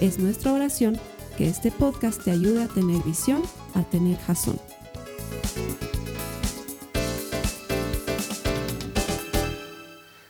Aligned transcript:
Es 0.00 0.18
nuestra 0.18 0.52
oración 0.52 0.98
que 1.38 1.48
este 1.48 1.70
podcast 1.70 2.22
te 2.22 2.30
ayude 2.30 2.64
a 2.64 2.68
tener 2.68 3.02
visión, 3.02 3.42
a 3.74 3.82
tener 3.82 4.18
jazón. 4.18 4.60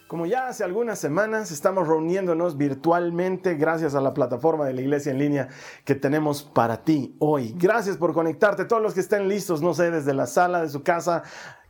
Como 0.06 0.26
ya 0.26 0.46
hace 0.46 0.62
algunas 0.62 1.00
semanas 1.00 1.50
estamos 1.50 1.88
reuniéndonos 1.88 2.56
virtualmente 2.56 3.56
gracias 3.56 3.96
a 3.96 4.00
la 4.00 4.14
plataforma 4.14 4.66
de 4.66 4.72
la 4.72 4.82
iglesia 4.82 5.10
en 5.10 5.18
línea 5.18 5.48
que 5.84 5.96
tenemos 5.96 6.44
para 6.44 6.84
ti 6.84 7.16
hoy. 7.18 7.52
Gracias 7.58 7.96
por 7.96 8.14
conectarte. 8.14 8.66
Todos 8.66 8.82
los 8.82 8.94
que 8.94 9.00
estén 9.00 9.28
listos, 9.28 9.62
no 9.62 9.74
sé, 9.74 9.90
desde 9.90 10.14
la 10.14 10.26
sala 10.26 10.62
de 10.62 10.68
su 10.68 10.84
casa 10.84 11.24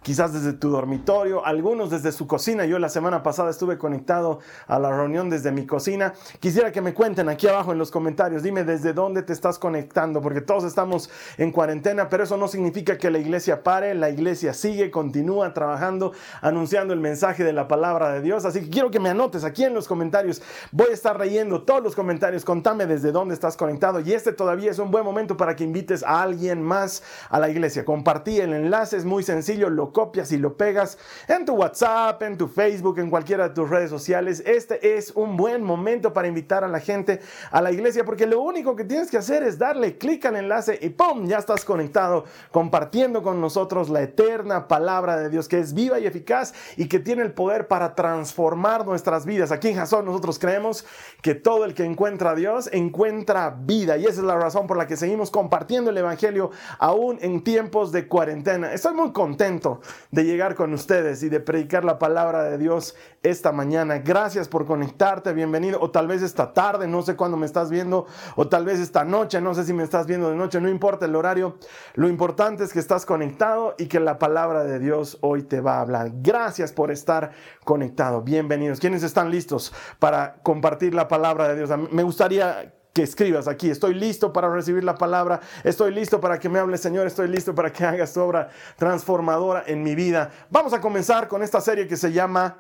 quizás 0.07 0.33
desde 0.33 0.53
tu 0.53 0.71
dormitorio, 0.71 1.45
algunos 1.45 1.91
desde 1.91 2.13
su 2.13 2.29
cocina. 2.29 2.65
Yo 2.65 2.79
la 2.79 2.89
semana 2.89 3.25
pasada 3.25 3.51
estuve 3.51 3.77
conectado 3.77 4.39
a 4.69 4.79
la 4.79 4.97
reunión 4.97 5.29
desde 5.31 5.51
mi 5.51 5.67
cocina. 5.67 6.15
Quisiera 6.39 6.71
que 6.71 6.81
me 6.81 6.95
cuenten 6.95 7.29
aquí 7.29 7.49
abajo 7.49 7.73
en 7.73 7.79
los 7.79 7.91
comentarios, 7.91 8.45
dime 8.45 8.63
desde 8.63 8.93
dónde 8.93 9.25
te 9.25 9.33
estás 9.33 9.59
conectando, 9.59 10.21
porque 10.21 10.41
todos 10.41 10.63
estamos 10.63 11.11
en 11.39 11.51
cuarentena, 11.51 12.09
pero 12.09 12.23
eso 12.23 12.37
no 12.37 12.47
significa 12.47 12.97
que 12.99 13.11
la 13.11 13.19
iglesia 13.19 13.65
pare, 13.65 13.97
la 13.97 14.09
iglesia 14.09 14.55
sigue, 14.55 14.93
continúa 14.93 15.53
trabajando, 15.53 16.13
anunciando 16.41 16.95
el 16.95 17.01
mensaje 17.01 17.43
de 17.43 17.53
la 17.53 17.67
palabra 17.67 18.13
de 18.13 18.21
Dios. 18.21 18.45
Así 18.45 18.61
que 18.61 18.71
quiero 18.71 18.93
que 18.93 19.01
me 19.01 19.09
anotes 19.09 19.43
aquí 19.43 19.65
en 19.65 19.75
los 19.75 19.89
comentarios. 19.89 20.41
Voy 20.71 20.91
a 20.91 20.95
estar 20.95 21.19
leyendo 21.19 21.65
todos 21.65 21.83
los 21.83 21.97
comentarios, 21.97 22.45
contame 22.45 22.87
desde 22.87 23.11
dónde 23.11 23.35
estás 23.35 23.57
conectado 23.57 23.99
y 23.99 24.13
este 24.13 24.33
todavía 24.33 24.71
es 24.71 24.79
un 24.79 24.93
buen 24.93 25.05
momento 25.05 25.37
para 25.37 25.57
que 25.57 25.65
invites 25.65 26.05
a 26.05 26.23
alguien 26.23 26.63
más 26.63 27.03
a 27.29 27.41
la 27.41 27.51
iglesia. 27.51 27.85
Compartí 27.85 28.39
el 28.39 28.53
enlace, 28.53 28.97
es 28.97 29.05
muy 29.05 29.25
sencillo, 29.25 29.69
lo 29.69 29.96
copias 29.97 30.31
y 30.31 30.37
lo 30.37 30.59
pegas 30.59 30.99
en 31.27 31.47
tu 31.47 31.55
WhatsApp, 31.55 32.23
en 32.23 32.37
tu 32.37 32.49
Facebook, 32.49 32.99
en 32.99 33.09
cualquiera 33.09 33.49
de 33.49 33.55
tus 33.55 33.71
redes 33.71 33.89
sociales. 33.89 34.43
Este 34.45 34.99
es 34.99 35.11
un 35.13 35.39
buen 35.39 35.63
momento 35.63 36.13
para 36.13 36.29
invitar 36.29 36.65
a 36.65 36.69
la 36.69 36.81
gente 36.81 37.21
a 37.51 37.63
la 37.63 37.73
iglesia 37.73 38.05
porque 38.05 38.27
lo 38.27 38.43
único 38.43 38.77
que 38.77 38.85
tienes 38.85 39.11
que 39.11 39.17
hacer 39.17 39.43
es 39.43 39.59
darle 39.59 39.97
clic 39.97 40.27
al 40.27 40.37
enlace 40.37 40.79
y 40.83 40.91
¡pum! 40.91 41.27
Ya 41.27 41.39
estás 41.39 41.65
conectado 41.65 42.25
compartiendo 42.53 43.23
con 43.23 43.41
nosotros 43.41 43.89
la 43.89 44.03
eterna 44.03 44.69
palabra 44.69 45.17
de 45.17 45.31
Dios 45.31 45.49
que 45.49 45.61
es 45.61 45.73
viva 45.73 45.99
y 45.99 46.05
eficaz 46.05 46.53
y 46.77 46.89
que 46.89 46.99
tiene 46.99 47.23
el 47.23 47.33
poder 47.33 47.67
para 47.67 47.95
transformar 47.95 48.85
nuestras 48.85 49.25
vidas. 49.25 49.51
Aquí 49.51 49.69
en 49.69 49.77
Jason 49.77 50.05
nosotros 50.05 50.39
creemos 50.39 50.85
que 51.23 51.35
todo 51.35 51.65
el 51.65 51.73
que 51.73 51.85
encuentra 51.85 52.33
a 52.33 52.35
Dios 52.35 52.69
encuentra 52.71 53.57
vida 53.59 53.97
y 53.97 54.05
esa 54.05 54.21
es 54.21 54.27
la 54.27 54.37
razón 54.37 54.67
por 54.67 54.77
la 54.77 54.87
que 54.87 54.99
seguimos 54.99 55.31
compartiendo 55.31 55.89
el 55.89 55.97
Evangelio 55.97 56.51
aún 56.79 57.17
en 57.23 57.43
tiempos 57.43 57.93
de 57.93 58.07
cuarentena. 58.07 58.75
Estoy 58.75 58.93
muy 58.93 59.13
contento 59.13 59.81
de 60.11 60.25
llegar 60.25 60.55
con 60.55 60.73
ustedes 60.73 61.23
y 61.23 61.29
de 61.29 61.41
predicar 61.41 61.85
la 61.85 61.99
palabra 61.99 62.45
de 62.45 62.59
Dios 62.59 62.97
esta 63.23 63.53
mañana. 63.53 63.99
Gracias 63.99 64.49
por 64.49 64.67
conectarte, 64.67 65.33
bienvenido. 65.33 65.81
O 65.81 65.91
tal 65.91 66.07
vez 66.07 66.23
esta 66.23 66.53
tarde, 66.53 66.87
no 66.87 67.03
sé 67.03 67.17
cuándo 67.17 67.37
me 67.37 67.47
estás 67.47 67.71
viendo, 67.71 68.07
o 68.37 68.49
tal 68.49 68.65
vez 68.65 68.79
esta 68.81 69.05
noche, 69.05 69.41
no 69.41 69.55
sé 69.55 69.65
si 69.65 69.73
me 69.73 69.83
estás 69.83 70.07
viendo 70.07 70.31
de 70.31 70.37
noche, 70.37 70.61
no 70.61 70.69
importa 70.69 71.07
el 71.07 71.17
horario. 71.17 71.59
Lo 71.95 72.09
importante 72.09 72.65
es 72.65 72.73
que 72.73 72.79
estás 72.79 73.07
conectado 73.07 73.75
y 73.79 73.87
que 73.87 74.01
la 74.01 74.19
palabra 74.19 74.65
de 74.65 74.79
Dios 74.79 75.19
hoy 75.21 75.43
te 75.43 75.61
va 75.61 75.79
a 75.79 75.81
hablar. 75.81 76.11
Gracias 76.23 76.73
por 76.73 76.91
estar 76.91 77.33
conectado. 77.65 78.23
Bienvenidos. 78.23 78.81
¿Quiénes 78.81 79.03
están 79.03 79.31
listos 79.31 79.73
para 79.99 80.37
compartir 80.43 80.95
la 80.95 81.09
palabra 81.09 81.49
de 81.49 81.57
Dios? 81.57 81.71
Me 81.91 82.03
gustaría 82.03 82.76
que 82.97 83.03
escribas 83.03 83.47
aquí. 83.47 83.69
Estoy 83.69 83.93
listo 83.93 84.33
para 84.33 84.49
recibir 84.49 84.83
la 84.83 84.95
palabra. 84.95 85.39
Estoy 85.63 85.93
listo 85.93 86.19
para 86.19 86.39
que 86.39 86.49
me 86.49 86.59
hable 86.59 86.79
Señor. 86.79 87.07
Estoy 87.07 87.29
listo 87.29 87.55
para 87.55 87.71
que 87.71 87.85
hagas 87.85 88.15
tu 88.15 88.23
obra 88.23 88.49
transformadora 88.79 89.65
en 89.67 89.83
mi 89.83 89.95
vida. 89.95 90.31
Vamos 90.49 90.73
a 90.73 90.81
comenzar 90.81 91.29
con 91.29 91.43
esta 91.43 91.61
serie 91.61 91.87
que 91.87 91.99
se 91.99 92.11
llama 92.11 92.57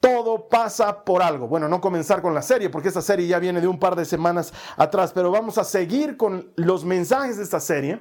todo 0.00 0.48
pasa 0.48 1.04
por 1.04 1.22
algo. 1.22 1.46
Bueno, 1.46 1.68
no 1.68 1.78
comenzar 1.82 2.22
con 2.22 2.32
la 2.32 2.40
serie, 2.40 2.70
porque 2.70 2.88
esta 2.88 3.02
serie 3.02 3.26
ya 3.26 3.38
viene 3.38 3.60
de 3.60 3.68
un 3.68 3.78
par 3.78 3.96
de 3.96 4.06
semanas 4.06 4.50
atrás, 4.78 5.12
pero 5.12 5.30
vamos 5.30 5.58
a 5.58 5.64
seguir 5.64 6.16
con 6.16 6.52
los 6.56 6.86
mensajes 6.86 7.36
de 7.36 7.42
esta 7.42 7.60
serie 7.60 8.00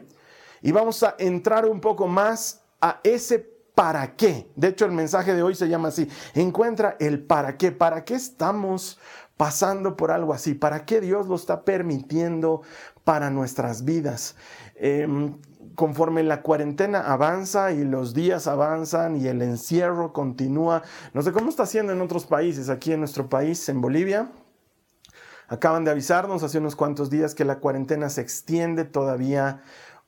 y 0.62 0.72
vamos 0.72 1.04
a 1.04 1.16
entrar 1.20 1.66
un 1.66 1.82
poco 1.82 2.08
más 2.08 2.64
a 2.80 3.02
ese 3.04 3.40
para 3.76 4.16
qué. 4.16 4.50
De 4.56 4.70
hecho, 4.70 4.86
el 4.86 4.94
mensaje 4.94 5.34
de 5.34 5.44
hoy 5.44 5.56
se 5.56 5.68
llama 5.68 5.90
así, 5.90 6.10
encuentra 6.36 6.96
el 7.02 7.22
para 7.22 7.58
qué, 7.58 7.74
para 7.74 8.06
qué 8.06 8.16
estamos 8.16 8.98
pasando 9.38 9.96
por 9.96 10.12
algo 10.12 10.34
así? 10.34 10.54
¿Para 10.54 10.86
qué 10.86 11.02
Dios 11.02 11.28
lo 11.28 11.36
está 11.36 11.64
permitiendo 11.64 12.62
para 13.04 13.30
nuestras 13.30 13.86
vidas? 13.86 14.36
Em, 14.76 15.38
conforme 15.76 16.24
la 16.24 16.42
cuarentena 16.42 17.12
avanza 17.12 17.72
y 17.72 17.84
los 17.84 18.14
días 18.14 18.48
avanzan 18.48 19.18
y 19.18 19.28
el 19.28 19.42
encierro 19.42 20.14
continúa, 20.14 20.84
no 21.14 21.22
sé 21.22 21.32
cómo 21.32 21.50
está 21.50 21.64
haciendo 21.64 21.92
en 21.94 22.02
otros 22.02 22.26
países, 22.26 22.70
aquí 22.70 22.94
en 22.94 23.00
nuestro 23.00 23.30
país, 23.30 23.68
en 23.70 23.82
Bolivia. 23.82 24.32
Acaban 25.48 25.84
de 25.84 25.92
avisarnos 25.92 26.42
hace 26.42 26.58
unos 26.58 26.76
cuantos 26.76 27.12
días 27.12 27.36
que 27.36 27.46
la 27.46 27.60
cuarentena 27.60 28.10
se 28.10 28.22
extiende 28.22 28.84
todavía 28.84 29.62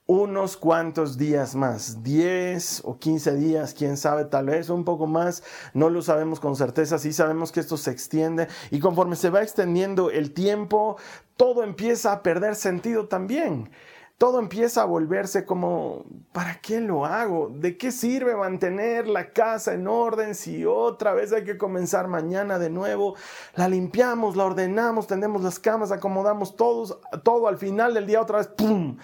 unos 0.08 0.56
cuantos 0.56 1.18
días 1.18 1.54
más, 1.54 2.02
10 2.02 2.84
o 2.86 2.98
15 2.98 3.36
días, 3.36 3.74
quién 3.74 3.98
sabe, 3.98 4.24
tal 4.24 4.46
vez 4.46 4.70
un 4.70 4.86
poco 4.86 5.06
más, 5.06 5.44
no 5.74 5.90
lo 5.90 6.02
sabemos 6.02 6.40
con 6.40 6.56
certeza, 6.56 6.98
sí 6.98 7.12
sabemos 7.12 7.52
que 7.52 7.60
esto 7.60 7.76
se 7.76 7.92
extiende 7.92 8.48
y 8.72 8.80
conforme 8.80 9.18
se 9.18 9.30
va 9.30 9.44
extendiendo 9.44 10.10
el 10.10 10.34
tiempo, 10.34 10.96
todo 11.36 11.62
empieza 11.62 12.14
a 12.14 12.24
perder 12.24 12.56
sentido 12.56 13.08
también. 13.08 13.70
Todo 14.18 14.40
empieza 14.40 14.82
a 14.82 14.86
volverse 14.86 15.46
como, 15.46 16.04
¿para 16.32 16.60
qué 16.60 16.80
lo 16.80 17.06
hago? 17.06 17.52
¿De 17.54 17.78
qué 17.78 17.92
sirve 17.92 18.36
mantener 18.36 19.08
la 19.08 19.32
casa 19.32 19.76
en 19.76 19.88
orden 19.88 20.34
si 20.34 20.66
otra 20.66 21.14
vez 21.14 21.32
hay 21.34 21.44
que 21.44 21.60
comenzar 21.60 22.08
mañana 22.08 22.58
de 22.58 22.72
nuevo? 22.72 23.14
La 23.54 23.68
limpiamos, 23.70 24.36
la 24.36 24.46
ordenamos, 24.46 25.06
tendemos 25.06 25.44
las 25.44 25.60
camas, 25.60 25.92
acomodamos 25.92 26.56
todos, 26.56 26.98
todo 27.24 27.48
al 27.48 27.60
final 27.60 27.94
del 27.94 28.08
día 28.08 28.20
otra 28.20 28.40
vez, 28.40 28.48
¡pum! 28.48 28.98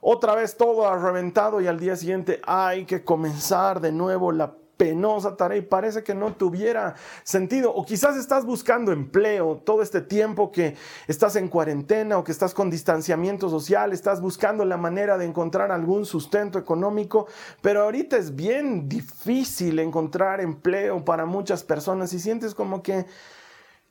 Otra 0.00 0.34
vez 0.34 0.56
todo 0.56 0.88
ha 0.88 0.96
reventado 0.96 1.60
y 1.60 1.66
al 1.66 1.78
día 1.78 1.96
siguiente 1.96 2.40
hay 2.46 2.84
que 2.84 3.04
comenzar 3.04 3.80
de 3.80 3.92
nuevo 3.92 4.32
la 4.32 4.54
penosa 4.80 5.36
tarea 5.36 5.58
y 5.58 5.60
parece 5.60 6.02
que 6.02 6.14
no 6.14 6.32
tuviera 6.32 6.94
sentido. 7.22 7.70
O 7.74 7.84
quizás 7.84 8.16
estás 8.16 8.46
buscando 8.46 8.92
empleo 8.92 9.58
todo 9.58 9.82
este 9.82 10.00
tiempo 10.00 10.50
que 10.50 10.74
estás 11.06 11.36
en 11.36 11.48
cuarentena 11.48 12.16
o 12.16 12.24
que 12.24 12.32
estás 12.32 12.54
con 12.54 12.70
distanciamiento 12.70 13.50
social, 13.50 13.92
estás 13.92 14.22
buscando 14.22 14.64
la 14.64 14.78
manera 14.78 15.18
de 15.18 15.26
encontrar 15.26 15.70
algún 15.70 16.06
sustento 16.06 16.58
económico, 16.58 17.26
pero 17.60 17.82
ahorita 17.82 18.16
es 18.16 18.34
bien 18.34 18.88
difícil 18.88 19.80
encontrar 19.80 20.40
empleo 20.40 21.04
para 21.04 21.26
muchas 21.26 21.62
personas 21.62 22.14
y 22.14 22.18
sientes 22.18 22.54
como 22.54 22.82
que 22.82 23.04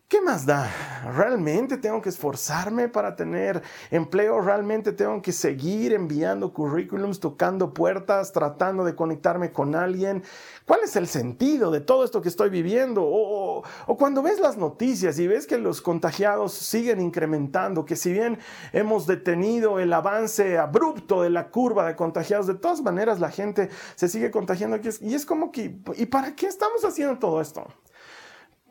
¿Qué 0.09 0.22
más 0.22 0.47
da? 0.47 0.68
¿Realmente 1.16 1.78
tengo 1.78 2.02
que 2.02 2.09
esforzarme 2.09 2.90
para 2.90 3.16
tener 3.16 3.62
empleo? 3.92 4.42
¿Realmente 4.42 4.92
tengo 4.92 5.22
que 5.22 5.31
seguir 5.31 5.94
enviando 5.94 6.52
currículums, 6.52 7.20
tocando 7.20 7.75
puertas, 7.75 8.31
tratando 8.31 8.84
de 8.84 8.96
conectarme 8.96 9.52
con 9.52 9.75
alguien? 9.75 10.24
¿Cuál 10.66 10.80
es 10.84 10.96
el 10.96 11.06
sentido 11.06 11.70
de 11.70 11.81
todo 11.81 12.03
esto 12.03 12.23
que 12.23 12.29
estoy 12.29 12.50
viviendo? 12.50 13.03
O, 13.06 13.64
cuando 14.00 14.23
ves 14.23 14.40
las 14.40 14.58
noticias 14.58 15.20
y 15.20 15.28
ves 15.28 15.46
que 15.46 15.59
los 15.59 15.79
contagiados 15.79 16.53
siguen 16.53 17.02
incrementando, 17.02 17.85
que 17.85 17.96
si 17.96 18.11
bien 18.11 18.40
hemos 18.73 19.06
detenido 19.06 19.79
el 19.79 19.94
avance 19.94 20.58
abrupto 20.58 21.22
de 21.22 21.29
la 21.29 21.50
curva 21.50 21.85
de 21.85 21.96
contagiados, 21.96 22.47
de 22.47 22.56
todas 22.56 22.82
maneras 22.82 23.20
la 23.20 23.29
gente 23.29 23.70
se 23.94 24.08
sigue 24.08 24.32
contagiando 24.32 24.79
y 25.02 25.14
es 25.14 25.26
como 25.28 25.52
que, 25.52 25.78
¿y 25.97 26.08
para 26.08 26.35
qué 26.35 26.47
estamos 26.47 26.84
haciendo 26.84 27.20
todo 27.20 27.41
esto? 27.41 27.67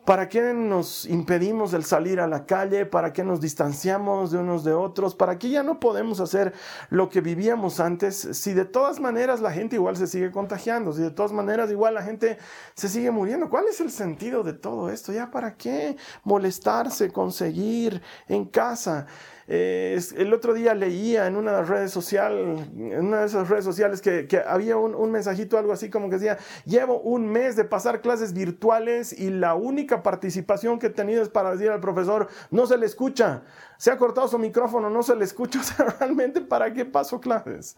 ¿Para 0.05 0.27
qué 0.27 0.53
nos 0.53 1.05
impedimos 1.05 1.73
el 1.73 1.83
salir 1.83 2.19
a 2.19 2.27
la 2.27 2.47
calle? 2.47 2.87
¿Para 2.87 3.13
qué 3.13 3.23
nos 3.23 3.41
distanciamos 3.41 4.31
de 4.31 4.39
unos 4.39 4.63
de 4.63 4.73
otros? 4.73 5.13
¿Para 5.13 5.37
qué 5.37 5.49
ya 5.49 5.61
no 5.61 5.79
podemos 5.79 6.19
hacer 6.19 6.53
lo 6.89 7.09
que 7.09 7.21
vivíamos 7.21 7.79
antes? 7.79 8.15
Si 8.31 8.53
de 8.53 8.65
todas 8.65 8.99
maneras 8.99 9.39
la 9.39 9.51
gente 9.51 9.75
igual 9.75 9.97
se 9.97 10.07
sigue 10.07 10.31
contagiando, 10.31 10.93
si 10.93 11.01
de 11.03 11.11
todas 11.11 11.31
maneras 11.31 11.69
igual 11.69 11.93
la 11.93 12.01
gente 12.01 12.39
se 12.73 12.89
sigue 12.89 13.11
muriendo, 13.11 13.49
¿cuál 13.49 13.65
es 13.67 13.81
el 13.81 13.91
sentido 13.91 14.41
de 14.41 14.53
todo 14.53 14.89
esto? 14.89 15.13
¿Ya 15.13 15.29
para 15.29 15.55
qué 15.55 15.95
molestarse, 16.23 17.11
conseguir 17.11 18.01
en 18.27 18.45
casa? 18.45 19.05
Eh, 19.51 19.99
el 20.15 20.31
otro 20.31 20.53
día 20.53 20.75
leía 20.75 21.25
en 21.25 21.35
una 21.35 21.63
redes 21.63 21.89
social, 21.89 22.69
en 22.77 23.03
una 23.03 23.21
de 23.21 23.25
esas 23.25 23.49
redes 23.49 23.65
sociales 23.65 23.99
que, 23.99 24.27
había 24.45 24.77
un, 24.77 24.93
un, 24.93 25.09
mensajito, 25.09 25.57
algo 25.57 25.73
así 25.73 25.89
como 25.89 26.07
que 26.07 26.17
decía, 26.17 26.37
llevo 26.65 26.99
un 27.01 27.27
mes 27.27 27.55
de 27.55 27.65
pasar 27.65 28.01
clases 28.01 28.33
virtuales 28.33 29.11
y 29.11 29.31
la 29.31 29.55
única 29.55 30.03
participación 30.03 30.77
que 30.77 30.87
he 30.87 30.91
tenido 30.91 31.23
es 31.23 31.29
para 31.29 31.49
decir 31.49 31.71
al 31.71 31.79
profesor, 31.79 32.27
no 32.51 32.67
se 32.67 32.77
le 32.77 32.85
escucha, 32.85 33.41
se 33.79 33.89
ha 33.89 33.97
cortado 33.97 34.27
su 34.27 34.37
micrófono, 34.37 34.91
no 34.91 35.01
se 35.01 35.15
le 35.15 35.25
escucha, 35.25 35.59
o 35.61 35.63
sea, 35.63 35.85
realmente, 35.99 36.41
¿para 36.41 36.71
qué 36.71 36.85
paso 36.85 37.19
clases? 37.19 37.75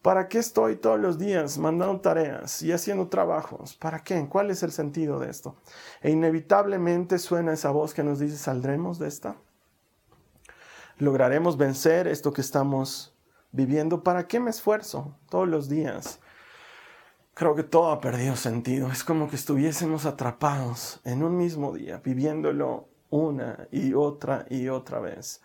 ¿Para 0.00 0.28
qué 0.28 0.38
estoy 0.38 0.76
todos 0.76 1.00
los 1.00 1.18
días 1.18 1.58
mandando 1.58 2.00
tareas 2.00 2.62
y 2.62 2.70
haciendo 2.70 3.08
trabajos? 3.08 3.74
¿Para 3.74 3.98
qué? 3.98 4.28
¿Cuál 4.28 4.52
es 4.52 4.62
el 4.62 4.70
sentido 4.70 5.18
de 5.18 5.28
esto? 5.28 5.56
E 6.02 6.12
inevitablemente 6.12 7.18
suena 7.18 7.54
esa 7.54 7.72
voz 7.72 7.94
que 7.94 8.04
nos 8.04 8.20
dice, 8.20 8.36
¿saldremos 8.36 9.00
de 9.00 9.08
esta? 9.08 9.36
¿Lograremos 10.98 11.56
vencer 11.56 12.06
esto 12.06 12.32
que 12.32 12.40
estamos 12.40 13.16
viviendo? 13.50 14.04
¿Para 14.04 14.28
qué 14.28 14.38
me 14.38 14.50
esfuerzo 14.50 15.18
todos 15.28 15.48
los 15.48 15.68
días? 15.68 16.20
Creo 17.34 17.56
que 17.56 17.64
todo 17.64 17.90
ha 17.90 18.00
perdido 18.00 18.36
sentido. 18.36 18.88
Es 18.92 19.02
como 19.02 19.28
que 19.28 19.34
estuviésemos 19.34 20.06
atrapados 20.06 21.00
en 21.04 21.24
un 21.24 21.36
mismo 21.36 21.74
día, 21.74 22.00
viviéndolo 22.04 22.88
una 23.10 23.66
y 23.72 23.92
otra 23.94 24.46
y 24.48 24.68
otra 24.68 25.00
vez. 25.00 25.42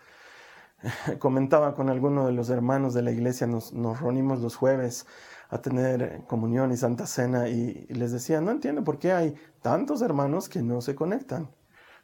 comentaba 1.18 1.74
con 1.74 1.90
alguno 1.90 2.26
de 2.26 2.32
los 2.32 2.48
hermanos 2.48 2.94
de 2.94 3.02
la 3.02 3.10
iglesia, 3.10 3.48
nos, 3.48 3.72
reunimos 3.72 4.40
los 4.40 4.54
jueves 4.54 5.04
a 5.48 5.60
tener 5.60 6.22
comunión 6.28 6.70
y 6.70 6.76
santa 6.76 7.08
cena 7.08 7.48
y, 7.48 7.86
y, 7.88 7.94
les 7.94 8.12
decía, 8.12 8.40
no 8.40 8.52
entiendo 8.52 8.84
por 8.84 9.00
qué 9.00 9.12
hay 9.12 9.34
tantos 9.62 10.00
hermanos 10.00 10.48
que 10.48 10.62
no 10.62 10.80
se 10.80 10.94
conectan. 10.94 11.50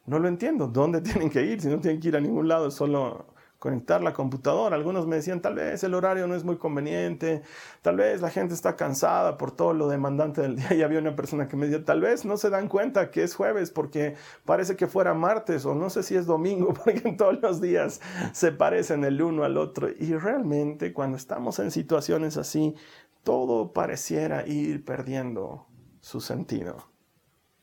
No 0.04 0.18
lo 0.18 0.26
entiendo. 0.26 0.66
¿Dónde 0.66 1.00
tienen 1.02 1.30
que 1.30 1.44
ir? 1.44 1.60
Si 1.60 1.68
no 1.68 1.78
tienen 1.78 2.00
que 2.00 2.08
ir 2.08 2.16
a 2.16 2.20
ningún 2.20 2.48
lado, 2.48 2.72
solo 2.72 3.35
conectar 3.66 4.00
la 4.00 4.12
computadora. 4.12 4.76
Algunos 4.76 5.08
me 5.08 5.16
decían, 5.16 5.42
tal 5.42 5.56
vez 5.56 5.82
el 5.82 5.94
horario 5.94 6.28
no 6.28 6.36
es 6.36 6.44
muy 6.44 6.56
conveniente, 6.56 7.42
tal 7.82 7.96
vez 7.96 8.20
la 8.20 8.30
gente 8.30 8.54
está 8.54 8.76
cansada 8.76 9.36
por 9.36 9.50
todo 9.50 9.74
lo 9.74 9.88
demandante 9.88 10.40
del 10.40 10.54
día. 10.56 10.72
Y 10.72 10.82
había 10.82 11.00
una 11.00 11.16
persona 11.16 11.48
que 11.48 11.56
me 11.56 11.66
decía, 11.66 11.84
tal 11.84 12.00
vez 12.00 12.24
no 12.24 12.36
se 12.36 12.48
dan 12.48 12.68
cuenta 12.68 13.10
que 13.10 13.24
es 13.24 13.34
jueves 13.34 13.72
porque 13.72 14.14
parece 14.44 14.76
que 14.76 14.86
fuera 14.86 15.14
martes 15.14 15.66
o 15.66 15.74
no 15.74 15.90
sé 15.90 16.04
si 16.04 16.14
es 16.14 16.26
domingo 16.26 16.74
porque 16.84 17.00
todos 17.18 17.42
los 17.42 17.60
días 17.60 18.00
se 18.32 18.52
parecen 18.52 19.02
el 19.02 19.20
uno 19.20 19.42
al 19.42 19.56
otro. 19.56 19.88
Y 19.88 20.14
realmente 20.14 20.92
cuando 20.92 21.16
estamos 21.16 21.58
en 21.58 21.72
situaciones 21.72 22.36
así, 22.36 22.76
todo 23.24 23.72
pareciera 23.72 24.46
ir 24.46 24.84
perdiendo 24.84 25.66
su 26.00 26.20
sentido. 26.20 26.88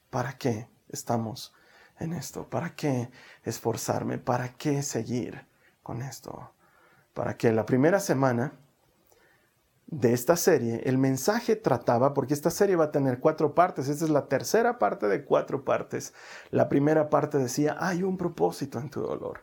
¿Para 0.09 0.37
qué 0.37 0.67
estamos 0.89 1.53
en 1.97 2.11
esto? 2.11 2.49
¿Para 2.49 2.75
qué 2.75 3.09
esforzarme? 3.45 4.17
¿Para 4.17 4.49
qué 4.57 4.83
seguir? 4.83 5.52
Con 5.83 6.01
esto, 6.01 6.51
para 7.13 7.37
que 7.37 7.51
la 7.51 7.65
primera 7.65 7.99
semana 7.99 8.53
de 9.87 10.13
esta 10.13 10.35
serie, 10.35 10.81
el 10.85 10.97
mensaje 10.97 11.55
trataba, 11.55 12.13
porque 12.13 12.33
esta 12.33 12.49
serie 12.49 12.75
va 12.75 12.85
a 12.85 12.91
tener 12.91 13.19
cuatro 13.19 13.53
partes, 13.53 13.87
esta 13.87 14.05
es 14.05 14.09
la 14.09 14.27
tercera 14.27 14.79
parte 14.79 15.07
de 15.07 15.23
cuatro 15.23 15.63
partes. 15.63 16.13
La 16.49 16.67
primera 16.67 17.09
parte 17.09 17.37
decía, 17.37 17.77
hay 17.79 18.01
un 18.01 18.17
propósito 18.17 18.79
en 18.79 18.89
tu 18.89 19.01
dolor. 19.01 19.41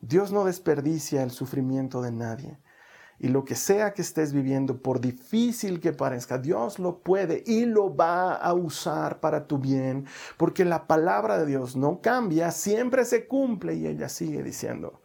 Dios 0.00 0.30
no 0.30 0.44
desperdicia 0.44 1.22
el 1.22 1.30
sufrimiento 1.32 2.00
de 2.02 2.12
nadie. 2.12 2.58
Y 3.18 3.28
lo 3.28 3.44
que 3.44 3.54
sea 3.54 3.92
que 3.92 4.02
estés 4.02 4.32
viviendo, 4.32 4.82
por 4.82 5.00
difícil 5.00 5.80
que 5.80 5.92
parezca, 5.92 6.38
Dios 6.38 6.78
lo 6.78 6.98
puede 6.98 7.42
y 7.46 7.66
lo 7.66 7.94
va 7.94 8.34
a 8.34 8.52
usar 8.52 9.20
para 9.20 9.46
tu 9.46 9.58
bien, 9.58 10.06
porque 10.36 10.64
la 10.64 10.86
palabra 10.86 11.38
de 11.38 11.46
Dios 11.46 11.76
no 11.76 12.00
cambia, 12.00 12.50
siempre 12.50 13.04
se 13.04 13.28
cumple 13.28 13.74
y 13.74 13.86
ella 13.86 14.08
sigue 14.08 14.42
diciendo, 14.42 15.01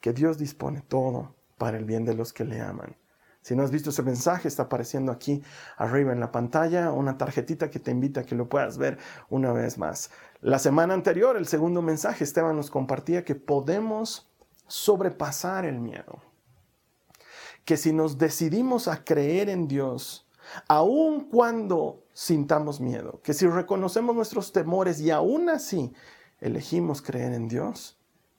que 0.00 0.12
Dios 0.12 0.38
dispone 0.38 0.82
todo 0.82 1.34
para 1.56 1.76
el 1.76 1.84
bien 1.84 2.04
de 2.04 2.14
los 2.14 2.32
que 2.32 2.44
le 2.44 2.60
aman. 2.60 2.96
Si 3.42 3.56
no 3.56 3.62
has 3.62 3.70
visto 3.70 3.90
ese 3.90 4.02
mensaje, 4.02 4.48
está 4.48 4.64
apareciendo 4.64 5.10
aquí 5.10 5.42
arriba 5.76 6.12
en 6.12 6.20
la 6.20 6.32
pantalla 6.32 6.92
una 6.92 7.16
tarjetita 7.16 7.70
que 7.70 7.78
te 7.78 7.90
invita 7.90 8.20
a 8.20 8.24
que 8.24 8.34
lo 8.34 8.48
puedas 8.48 8.78
ver 8.78 8.98
una 9.30 9.52
vez 9.52 9.78
más. 9.78 10.10
La 10.40 10.58
semana 10.58 10.94
anterior, 10.94 11.36
el 11.36 11.46
segundo 11.46 11.80
mensaje, 11.80 12.24
Esteban 12.24 12.56
nos 12.56 12.70
compartía 12.70 13.24
que 13.24 13.34
podemos 13.34 14.30
sobrepasar 14.66 15.64
el 15.64 15.80
miedo. 15.80 16.20
Que 17.64 17.76
si 17.76 17.92
nos 17.92 18.18
decidimos 18.18 18.86
a 18.88 19.04
creer 19.04 19.48
en 19.48 19.66
Dios, 19.66 20.28
aun 20.68 21.28
cuando 21.28 22.04
sintamos 22.12 22.80
miedo, 22.80 23.20
que 23.22 23.34
si 23.34 23.46
reconocemos 23.46 24.14
nuestros 24.14 24.52
temores 24.52 25.00
y 25.00 25.10
aún 25.10 25.48
así 25.48 25.92
elegimos 26.40 27.02
creer 27.02 27.32
en 27.32 27.48
Dios, 27.48 27.97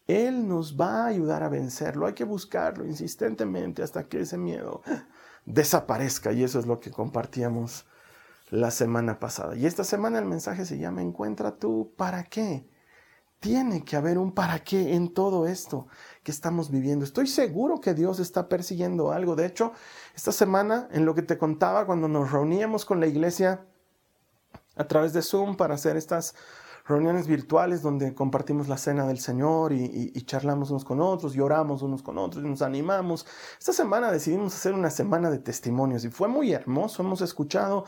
él 0.10 0.48
nos 0.48 0.76
va 0.76 1.04
a 1.04 1.08
ayudar 1.08 1.44
a 1.44 1.50
vencerlo. 1.50 2.08
Hay 2.08 2.14
que 2.14 2.24
buscarlo 2.24 2.84
insistentemente 2.84 3.84
hasta 3.84 4.08
que 4.08 4.22
ese 4.22 4.40
miedo 4.40 4.82
desaparezca. 5.46 6.32
Y 6.32 6.44
eso 6.44 6.58
es 6.58 6.66
lo 6.66 6.80
que 6.80 6.90
compartíamos 6.90 7.86
la 8.50 8.72
semana 8.72 9.20
pasada. 9.20 9.56
Y 9.56 9.68
esta 9.68 9.84
semana 9.84 10.18
el 10.18 10.26
mensaje 10.26 10.66
se 10.66 10.80
llama 10.80 11.04
Encuentra 11.04 11.58
tú 11.58 11.94
para 11.96 12.24
qué. 12.24 12.68
Tiene 13.40 13.86
que 13.86 13.96
haber 13.96 14.18
un 14.18 14.34
para 14.34 14.64
qué 14.64 14.96
en 14.96 15.14
todo 15.14 15.46
esto 15.46 15.88
que 16.24 16.32
estamos 16.32 16.72
viviendo. 16.72 17.06
Estoy 17.06 17.28
seguro 17.28 17.80
que 17.80 17.94
Dios 17.94 18.20
está 18.20 18.50
persiguiendo 18.50 19.12
algo. 19.12 19.36
De 19.36 19.46
hecho, 19.46 19.74
esta 20.16 20.32
semana, 20.32 20.90
en 20.92 21.06
lo 21.06 21.14
que 21.14 21.22
te 21.22 21.38
contaba, 21.38 21.86
cuando 21.86 22.08
nos 22.08 22.32
reuníamos 22.32 22.84
con 22.84 23.00
la 23.00 23.06
iglesia 23.06 23.64
a 24.76 24.88
través 24.88 25.14
de 25.14 25.22
Zoom 25.22 25.56
para 25.56 25.76
hacer 25.76 25.98
estas 25.98 26.34
reuniones 26.90 27.28
virtuales 27.28 27.84
donde 27.84 28.16
compartimos 28.16 28.68
la 28.68 28.78
cena 28.78 29.06
del 29.06 29.20
Señor 29.20 29.72
y, 29.72 30.12
charlamos 30.24 30.72
unos 30.72 30.84
con 30.84 31.00
otros, 31.00 31.34
lloramos 31.34 31.84
unos 31.84 32.02
con 32.02 32.18
otros 32.18 32.44
y 32.44 32.48
nos 32.48 32.64
animamos. 32.64 33.28
Esta 33.60 33.74
semana 33.74 34.12
decidimos 34.12 34.56
hacer 34.56 34.74
una 34.74 34.90
semana 34.90 35.30
de 35.30 35.38
testimonios 35.38 36.04
y 36.04 36.10
fue 36.10 36.28
muy 36.28 36.52
hermoso. 36.52 37.04
Hemos 37.04 37.22
escuchado 37.22 37.86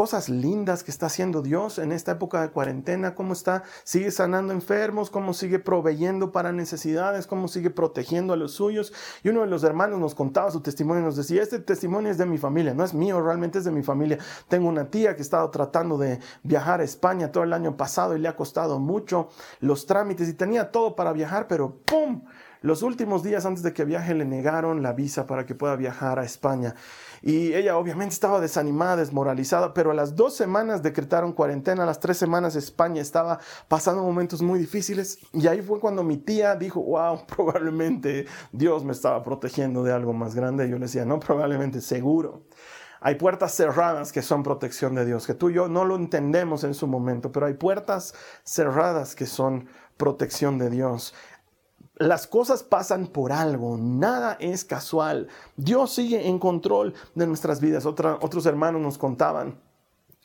cosas 0.00 0.30
lindas 0.30 0.82
que 0.82 0.90
está 0.90 1.04
haciendo 1.04 1.42
Dios 1.42 1.78
en 1.78 1.92
esta 1.92 2.12
época 2.12 2.40
de 2.40 2.48
cuarentena, 2.48 3.14
cómo 3.14 3.34
está, 3.34 3.64
sigue 3.84 4.10
sanando 4.10 4.54
enfermos, 4.54 5.10
cómo 5.10 5.34
sigue 5.34 5.58
proveyendo 5.58 6.32
para 6.32 6.52
necesidades, 6.52 7.26
cómo 7.26 7.48
sigue 7.48 7.68
protegiendo 7.68 8.32
a 8.32 8.38
los 8.38 8.52
suyos. 8.52 8.94
Y 9.22 9.28
uno 9.28 9.42
de 9.42 9.48
los 9.48 9.62
hermanos 9.62 10.00
nos 10.00 10.14
contaba 10.14 10.50
su 10.50 10.62
testimonio, 10.62 11.02
nos 11.02 11.16
decía, 11.16 11.42
este 11.42 11.58
testimonio 11.58 12.10
es 12.10 12.16
de 12.16 12.24
mi 12.24 12.38
familia, 12.38 12.72
no 12.72 12.82
es 12.82 12.94
mío, 12.94 13.20
realmente 13.20 13.58
es 13.58 13.64
de 13.64 13.72
mi 13.72 13.82
familia. 13.82 14.16
Tengo 14.48 14.70
una 14.70 14.90
tía 14.90 15.14
que 15.14 15.20
ha 15.20 15.22
estado 15.22 15.50
tratando 15.50 15.98
de 15.98 16.18
viajar 16.44 16.80
a 16.80 16.84
España 16.84 17.30
todo 17.30 17.44
el 17.44 17.52
año 17.52 17.76
pasado 17.76 18.16
y 18.16 18.20
le 18.20 18.28
ha 18.28 18.36
costado 18.36 18.78
mucho 18.78 19.28
los 19.60 19.84
trámites 19.84 20.30
y 20.30 20.32
tenía 20.32 20.70
todo 20.70 20.96
para 20.96 21.12
viajar, 21.12 21.46
pero 21.46 21.76
¡pum! 21.84 22.22
Los 22.62 22.82
últimos 22.82 23.22
días 23.22 23.46
antes 23.46 23.62
de 23.62 23.72
que 23.72 23.86
viaje 23.86 24.14
le 24.14 24.26
negaron 24.26 24.82
la 24.82 24.92
visa 24.92 25.26
para 25.26 25.46
que 25.46 25.54
pueda 25.54 25.76
viajar 25.76 26.18
a 26.18 26.24
España. 26.24 26.74
Y 27.22 27.54
ella 27.54 27.78
obviamente 27.78 28.12
estaba 28.12 28.38
desanimada, 28.38 28.96
desmoralizada, 28.96 29.72
pero 29.72 29.92
a 29.92 29.94
las 29.94 30.14
dos 30.14 30.36
semanas 30.36 30.82
decretaron 30.82 31.32
cuarentena, 31.32 31.84
a 31.84 31.86
las 31.86 32.00
tres 32.00 32.18
semanas 32.18 32.56
España 32.56 33.00
estaba 33.00 33.38
pasando 33.68 34.02
momentos 34.02 34.42
muy 34.42 34.58
difíciles. 34.58 35.18
Y 35.32 35.46
ahí 35.46 35.62
fue 35.62 35.80
cuando 35.80 36.02
mi 36.02 36.18
tía 36.18 36.54
dijo, 36.54 36.82
wow, 36.82 37.26
probablemente 37.34 38.26
Dios 38.52 38.84
me 38.84 38.92
estaba 38.92 39.22
protegiendo 39.22 39.82
de 39.82 39.92
algo 39.92 40.12
más 40.12 40.34
grande. 40.34 40.66
Y 40.66 40.70
yo 40.70 40.76
le 40.76 40.84
decía, 40.84 41.06
no, 41.06 41.18
probablemente, 41.18 41.80
seguro. 41.80 42.42
Hay 43.02 43.14
puertas 43.14 43.54
cerradas 43.54 44.12
que 44.12 44.20
son 44.20 44.42
protección 44.42 44.94
de 44.94 45.06
Dios, 45.06 45.26
que 45.26 45.32
tú 45.32 45.48
y 45.48 45.54
yo 45.54 45.68
no 45.68 45.86
lo 45.86 45.96
entendemos 45.96 46.64
en 46.64 46.74
su 46.74 46.86
momento, 46.86 47.32
pero 47.32 47.46
hay 47.46 47.54
puertas 47.54 48.14
cerradas 48.44 49.14
que 49.14 49.24
son 49.24 49.68
protección 49.96 50.58
de 50.58 50.68
Dios. 50.68 51.14
Las 52.00 52.26
cosas 52.26 52.62
pasan 52.62 53.08
por 53.08 53.30
algo, 53.30 53.76
nada 53.76 54.38
es 54.40 54.64
casual. 54.64 55.28
Dios 55.56 55.92
sigue 55.92 56.28
en 56.28 56.38
control 56.38 56.94
de 57.14 57.26
nuestras 57.26 57.60
vidas. 57.60 57.84
otros 57.84 58.46
hermanos 58.46 58.80
nos 58.80 58.96
contaban 58.96 59.60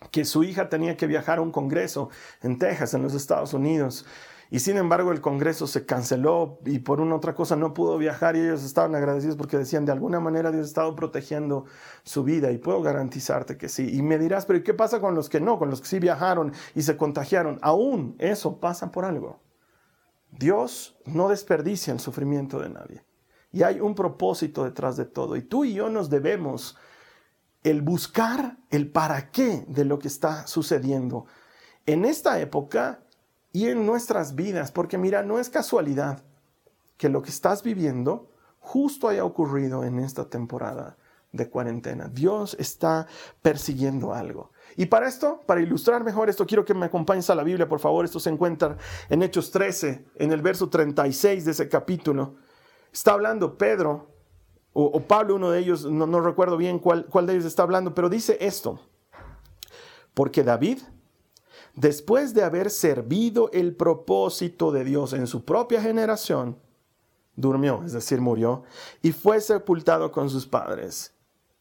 que 0.10 0.24
su 0.24 0.46
hija 0.46 0.70
tenía 0.70 0.96
que 0.96 1.06
viajar 1.06 1.40
a 1.40 1.42
un 1.42 1.52
congreso 1.52 2.08
en 2.42 2.60
Texas, 2.60 2.94
en 2.94 3.04
los 3.04 3.14
Estados 3.14 3.54
Unidos. 3.54 4.06
Y 4.50 4.60
sin 4.60 4.78
embargo 4.78 5.12
el 5.12 5.20
congreso 5.20 5.68
se 5.68 5.86
canceló 5.86 6.60
y 6.66 6.80
por 6.80 7.02
una 7.02 7.18
otra 7.18 7.36
cosa 7.36 7.58
no 7.58 7.74
pudo 7.74 7.98
viajar 7.98 8.38
y 8.38 8.40
ellos 8.40 8.64
estaban 8.64 8.96
agradecidos 8.96 9.36
porque 9.36 9.58
decían 9.58 9.84
de 9.84 9.92
alguna 9.92 10.22
manera 10.22 10.52
Dios 10.52 10.64
ha 10.64 10.70
estado 10.70 10.96
protegiendo 10.96 11.66
su 12.04 12.24
vida 12.24 12.54
y 12.54 12.58
puedo 12.58 12.82
garantizarte 12.84 13.58
que 13.58 13.68
sí. 13.68 13.94
Y 13.94 14.02
me 14.02 14.18
dirás, 14.18 14.46
pero 14.46 14.64
¿qué 14.64 14.74
pasa 14.74 15.02
con 15.02 15.14
los 15.14 15.28
que 15.28 15.42
no? 15.42 15.60
Con 15.60 15.70
los 15.70 15.82
que 15.82 15.88
sí 15.88 16.00
viajaron 16.00 16.54
y 16.74 16.84
se 16.84 16.96
contagiaron. 16.96 17.60
Aún 17.62 18.16
eso 18.18 18.62
pasa 18.62 18.94
por 18.94 19.04
algo. 19.04 19.42
Dios 20.38 20.98
no 21.06 21.30
desperdicia 21.30 21.94
el 21.94 22.00
sufrimiento 22.00 22.60
de 22.60 22.70
nadie. 22.70 23.04
Y 23.52 23.64
hay 23.64 23.80
un 23.80 23.96
propósito 23.96 24.64
detrás 24.64 24.98
de 24.98 25.06
todo. 25.06 25.36
Y 25.36 25.42
tú 25.42 25.64
y 25.64 25.74
yo 25.74 25.90
nos 25.90 26.10
debemos 26.10 26.78
el 27.64 27.82
buscar 27.82 28.58
el 28.70 28.92
para 28.92 29.32
qué 29.32 29.66
de 29.68 29.86
lo 29.86 29.98
que 29.98 30.08
está 30.08 30.46
sucediendo 30.46 31.26
en 31.86 32.06
esta 32.06 32.40
época 32.40 33.00
y 33.52 33.70
en 33.70 33.86
nuestras 33.86 34.36
vidas. 34.36 34.72
Porque 34.72 34.98
mira, 34.98 35.24
no 35.24 35.40
es 35.40 35.50
casualidad 35.50 36.24
que 36.98 37.10
lo 37.10 37.22
que 37.22 37.30
estás 37.30 37.64
viviendo 37.64 38.30
justo 38.60 39.08
haya 39.08 39.24
ocurrido 39.24 39.84
en 39.84 40.00
esta 40.00 40.30
temporada 40.30 40.98
de 41.32 41.50
cuarentena. 41.50 42.08
Dios 42.08 42.56
está 42.60 43.08
persiguiendo 43.42 44.14
algo. 44.14 44.52
Y 44.78 44.88
para 44.88 45.08
esto, 45.08 45.42
para 45.46 45.62
ilustrar 45.62 46.04
mejor 46.04 46.30
esto, 46.30 46.46
quiero 46.46 46.66
que 46.66 46.74
me 46.74 46.86
acompañes 46.86 47.30
a 47.30 47.36
la 47.36 47.44
Biblia, 47.44 47.68
por 47.68 47.80
favor. 47.80 48.04
Esto 48.04 48.20
se 48.20 48.30
encuentra 48.30 48.78
en 49.10 49.24
Hechos 49.24 49.52
13, 49.52 50.06
en 50.16 50.32
el 50.32 50.42
verso 50.42 50.70
36 50.70 51.46
de 51.46 51.52
ese 51.52 51.70
capítulo. 51.70 52.36
Está 52.92 53.14
hablando 53.14 53.58
Pedro, 53.58 54.10
o, 54.74 55.00
Pablo, 55.00 55.36
uno 55.36 55.52
de 55.52 55.60
ellos, 55.60 55.86
no, 55.86 56.20
recuerdo 56.20 56.58
bien 56.58 56.80
cuál, 56.80 57.06
cuál 57.06 57.26
de 57.26 57.34
ellos 57.34 57.46
está 57.46 57.64
hablando, 57.64 57.96
pero 57.96 58.10
dice 58.10 58.38
esto. 58.42 58.82
Porque 60.14 60.44
David, 60.44 60.80
después 61.76 62.34
de 62.34 62.44
haber 62.44 62.70
servido 62.70 63.50
el 63.54 63.74
propósito 63.74 64.74
de 64.74 64.84
Dios 64.84 65.14
en 65.14 65.28
su 65.28 65.46
propia 65.46 65.82
generación, 65.82 66.58
durmió, 67.38 67.84
es 67.86 67.94
decir, 67.94 68.20
murió, 68.20 68.64
y 69.02 69.14
fue 69.14 69.40
sepultado 69.40 70.12
con 70.12 70.30
sus 70.30 70.46
padres 70.46 71.15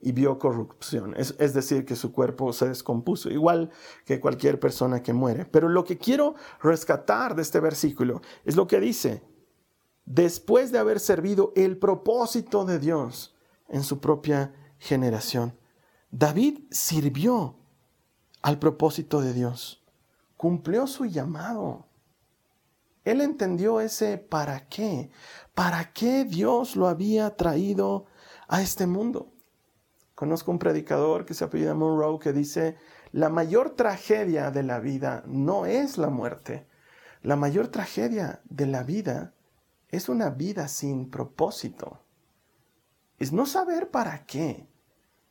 y 0.04 0.12
vio 0.12 0.38
corrupción, 0.38 1.14
es, 1.16 1.34
es, 1.38 1.54
decir, 1.54 1.86
que 1.86 1.96
su 1.96 2.12
cuerpo 2.12 2.52
se 2.52 2.68
descompuso, 2.68 3.30
igual 3.30 3.70
que 4.04 4.20
cualquier 4.20 4.60
persona 4.60 5.02
que 5.02 5.14
muere. 5.14 5.46
Pero 5.46 5.70
lo 5.70 5.82
que 5.82 5.96
quiero 5.96 6.34
rescatar 6.62 7.34
de 7.34 7.40
este 7.40 7.58
versículo 7.58 8.20
es 8.44 8.54
lo 8.54 8.66
que 8.66 8.80
dice, 8.80 9.22
después 10.04 10.72
de 10.72 10.78
haber 10.78 11.00
servido 11.00 11.54
el 11.56 11.78
propósito 11.78 12.66
de 12.66 12.78
Dios 12.78 13.34
en 13.70 13.82
su 13.82 13.98
propia 14.00 14.54
generación, 14.78 15.58
David 16.10 16.64
sirvió 16.70 17.56
al 18.42 18.58
propósito 18.58 19.22
de 19.22 19.32
Dios, 19.32 19.82
cumplió 20.36 20.86
su 20.86 21.06
llamado. 21.06 21.86
Él 23.04 23.22
entendió 23.22 23.80
ese 23.80 24.18
para 24.18 24.68
qué, 24.68 25.10
para 25.54 25.94
qué 25.94 26.26
Dios 26.26 26.76
lo 26.76 26.88
había 26.88 27.34
traído 27.36 28.04
a 28.48 28.60
este 28.60 28.86
mundo. 28.86 29.33
Conozco 30.14 30.50
un 30.50 30.58
predicador 30.58 31.24
que 31.24 31.34
se 31.34 31.44
apellida 31.44 31.74
Monroe 31.74 32.18
que 32.18 32.32
dice, 32.32 32.76
la 33.12 33.28
mayor 33.28 33.70
tragedia 33.70 34.50
de 34.50 34.62
la 34.62 34.78
vida 34.78 35.24
no 35.26 35.66
es 35.66 35.98
la 35.98 36.08
muerte. 36.08 36.66
La 37.22 37.36
mayor 37.36 37.68
tragedia 37.68 38.40
de 38.44 38.66
la 38.66 38.82
vida 38.82 39.34
es 39.88 40.08
una 40.08 40.30
vida 40.30 40.68
sin 40.68 41.10
propósito. 41.10 42.00
Es 43.18 43.32
no 43.32 43.46
saber 43.46 43.90
para 43.90 44.24
qué. 44.26 44.68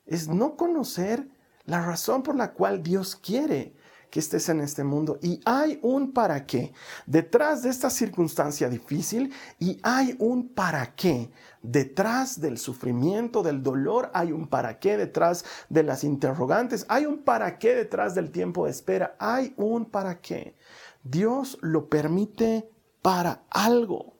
Es 0.05 0.27
no 0.27 0.57
conocer 0.57 1.29
la 1.65 1.85
razón 1.85 2.23
por 2.23 2.35
la 2.35 2.53
cual 2.53 2.83
Dios 2.83 3.15
quiere 3.15 3.75
que 4.13 4.19
estés 4.19 4.47
en 4.49 4.61
este 4.61 4.83
mundo. 4.83 5.17
Y 5.23 5.41
hay 5.43 5.79
un 5.81 6.11
para 6.11 6.45
qué 6.45 6.71
detrás 7.07 7.63
de 7.63 7.71
esta 7.71 7.89
circunstancia 7.89 8.69
difícil 8.69 9.33
y 9.57 9.79
hay 9.81 10.15
un 10.19 10.49
para 10.49 10.93
qué 10.93 11.31
detrás 11.63 12.39
del 12.39 12.59
sufrimiento, 12.59 13.41
del 13.41 13.63
dolor. 13.63 14.11
Hay 14.13 14.31
un 14.31 14.47
para 14.47 14.77
qué 14.77 14.97
detrás 14.97 15.43
de 15.67 15.81
las 15.81 16.03
interrogantes. 16.03 16.85
Hay 16.89 17.07
un 17.07 17.23
para 17.23 17.57
qué 17.57 17.73
detrás 17.73 18.13
del 18.13 18.29
tiempo 18.29 18.65
de 18.65 18.71
espera. 18.71 19.15
Hay 19.17 19.55
un 19.57 19.85
para 19.85 20.21
qué. 20.21 20.55
Dios 21.01 21.57
lo 21.61 21.89
permite 21.89 22.69
para 23.01 23.41
algo. 23.49 24.13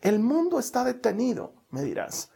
El 0.00 0.20
mundo 0.20 0.60
está 0.60 0.84
detenido, 0.84 1.54
me 1.70 1.82
dirás. 1.82 2.30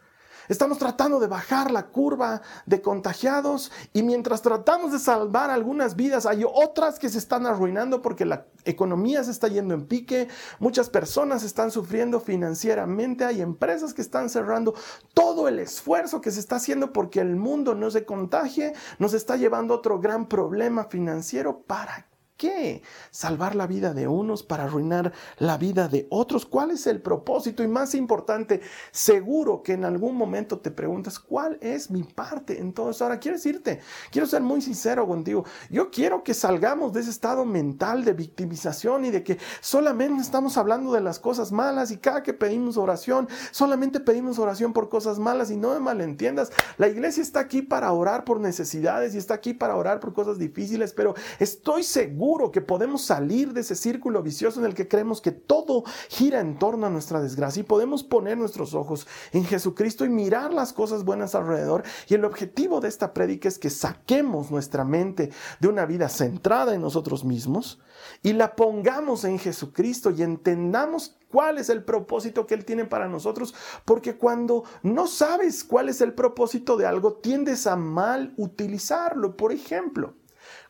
Estamos 0.47 0.77
tratando 0.77 1.19
de 1.19 1.27
bajar 1.27 1.71
la 1.71 1.87
curva 1.87 2.41
de 2.65 2.81
contagiados 2.81 3.71
y 3.93 4.03
mientras 4.03 4.41
tratamos 4.41 4.91
de 4.91 4.99
salvar 4.99 5.49
algunas 5.49 5.95
vidas, 5.95 6.25
hay 6.25 6.45
otras 6.45 6.99
que 6.99 7.09
se 7.09 7.17
están 7.17 7.45
arruinando 7.45 8.01
porque 8.01 8.25
la 8.25 8.45
economía 8.65 9.23
se 9.23 9.31
está 9.31 9.47
yendo 9.47 9.73
en 9.73 9.87
pique, 9.87 10.27
muchas 10.59 10.89
personas 10.89 11.43
están 11.43 11.71
sufriendo 11.71 12.19
financieramente, 12.19 13.25
hay 13.25 13.41
empresas 13.41 13.93
que 13.93 14.01
están 14.01 14.29
cerrando. 14.29 14.73
Todo 15.13 15.47
el 15.47 15.59
esfuerzo 15.59 16.21
que 16.21 16.31
se 16.31 16.39
está 16.39 16.57
haciendo 16.57 16.93
porque 16.93 17.19
el 17.19 17.35
mundo 17.35 17.75
no 17.75 17.91
se 17.91 18.05
contagie 18.05 18.73
nos 18.99 19.13
está 19.13 19.35
llevando 19.35 19.73
a 19.73 19.77
otro 19.77 19.99
gran 19.99 20.27
problema 20.27 20.85
financiero. 20.85 21.63
¿Para 21.63 22.07
qué 22.37 22.83
salvar 23.11 23.55
la 23.55 23.67
vida 23.67 23.93
de 23.93 24.07
unos 24.07 24.43
para 24.43 24.65
arruinar 24.65 25.11
la 25.39 25.57
vida 25.57 25.87
de 25.87 26.07
otros? 26.09 26.45
¿Cuál 26.45 26.71
es 26.71 26.87
el 26.87 27.01
propósito? 27.01 27.63
Y 27.63 27.67
más 27.67 27.95
importante, 27.95 28.61
seguro 28.91 29.63
que 29.63 29.73
en 29.73 29.83
algún 29.83 30.15
momento 30.15 30.59
te 30.59 30.71
preguntas, 30.71 31.19
¿cuál 31.19 31.57
es 31.61 31.89
mi 31.89 32.03
parte 32.03 32.59
en 32.59 32.73
todo 32.73 32.91
eso? 32.91 33.03
Ahora, 33.03 33.19
quiero 33.19 33.37
decirte, 33.37 33.81
quiero 34.11 34.27
ser 34.27 34.41
muy 34.41 34.61
sincero 34.61 35.07
contigo, 35.07 35.45
yo 35.69 35.89
quiero 35.89 36.23
que 36.23 36.33
salgamos 36.33 36.93
de 36.93 37.01
ese 37.01 37.09
estado 37.09 37.43
mental 37.43 38.05
de 38.05 38.13
victimización 38.13 39.05
y 39.05 39.11
de 39.11 39.23
que 39.23 39.37
solamente 39.59 40.21
estamos 40.21 40.57
hablando 40.57 40.93
de 40.93 41.01
las 41.01 41.19
cosas 41.19 41.51
malas 41.51 41.91
y 41.91 41.97
cada 41.97 42.23
que 42.23 42.33
pedimos 42.33 42.77
oración, 42.77 43.27
solamente 43.51 43.99
pedimos 43.99 44.37
oración 44.39 44.73
por 44.73 44.89
cosas 44.89 45.17
malas 45.17 45.49
y 45.49 45.57
no 45.57 45.73
me 45.73 45.79
malentiendas, 45.79 46.51
la 46.77 46.87
iglesia 46.87 47.23
está 47.23 47.39
aquí 47.39 47.61
para 47.61 47.91
orar 47.91 48.23
por 48.23 48.39
necesidades 48.39 49.15
y 49.15 49.17
está 49.17 49.33
aquí 49.33 49.53
para 49.53 49.75
orar 49.75 49.99
por 49.99 50.13
cosas 50.13 50.37
difíciles, 50.37 50.93
pero 50.93 51.15
estoy 51.39 51.83
seguro 51.83 52.26
que 52.51 52.61
podemos 52.61 53.03
salir 53.03 53.53
de 53.53 53.61
ese 53.61 53.75
círculo 53.75 54.21
vicioso 54.21 54.59
en 54.59 54.65
el 54.65 54.73
que 54.73 54.87
creemos 54.87 55.21
que 55.21 55.31
todo 55.31 55.83
gira 56.09 56.41
en 56.41 56.59
torno 56.59 56.85
a 56.85 56.89
nuestra 56.89 57.21
desgracia 57.21 57.61
y 57.61 57.63
podemos 57.63 58.03
poner 58.03 58.37
nuestros 58.37 58.73
ojos 58.73 59.07
en 59.31 59.45
Jesucristo 59.45 60.03
y 60.03 60.09
mirar 60.09 60.53
las 60.53 60.73
cosas 60.73 61.05
buenas 61.05 61.35
alrededor. 61.35 61.83
Y 62.09 62.15
el 62.15 62.25
objetivo 62.25 62.81
de 62.81 62.89
esta 62.89 63.13
prédica 63.13 63.47
es 63.47 63.57
que 63.57 63.69
saquemos 63.69 64.51
nuestra 64.51 64.83
mente 64.83 65.31
de 65.61 65.67
una 65.69 65.85
vida 65.85 66.09
centrada 66.09 66.73
en 66.73 66.81
nosotros 66.81 67.23
mismos 67.23 67.79
y 68.23 68.33
la 68.33 68.55
pongamos 68.55 69.23
en 69.23 69.39
Jesucristo 69.39 70.11
y 70.11 70.21
entendamos 70.21 71.15
cuál 71.31 71.57
es 71.57 71.69
el 71.69 71.83
propósito 71.83 72.45
que 72.45 72.55
Él 72.55 72.65
tiene 72.65 72.85
para 72.85 73.07
nosotros, 73.07 73.55
porque 73.85 74.17
cuando 74.17 74.63
no 74.83 75.07
sabes 75.07 75.63
cuál 75.63 75.87
es 75.87 76.01
el 76.01 76.13
propósito 76.13 76.75
de 76.75 76.85
algo, 76.85 77.13
tiendes 77.13 77.67
a 77.67 77.77
mal 77.77 78.33
utilizarlo. 78.37 79.37
Por 79.37 79.53
ejemplo, 79.53 80.13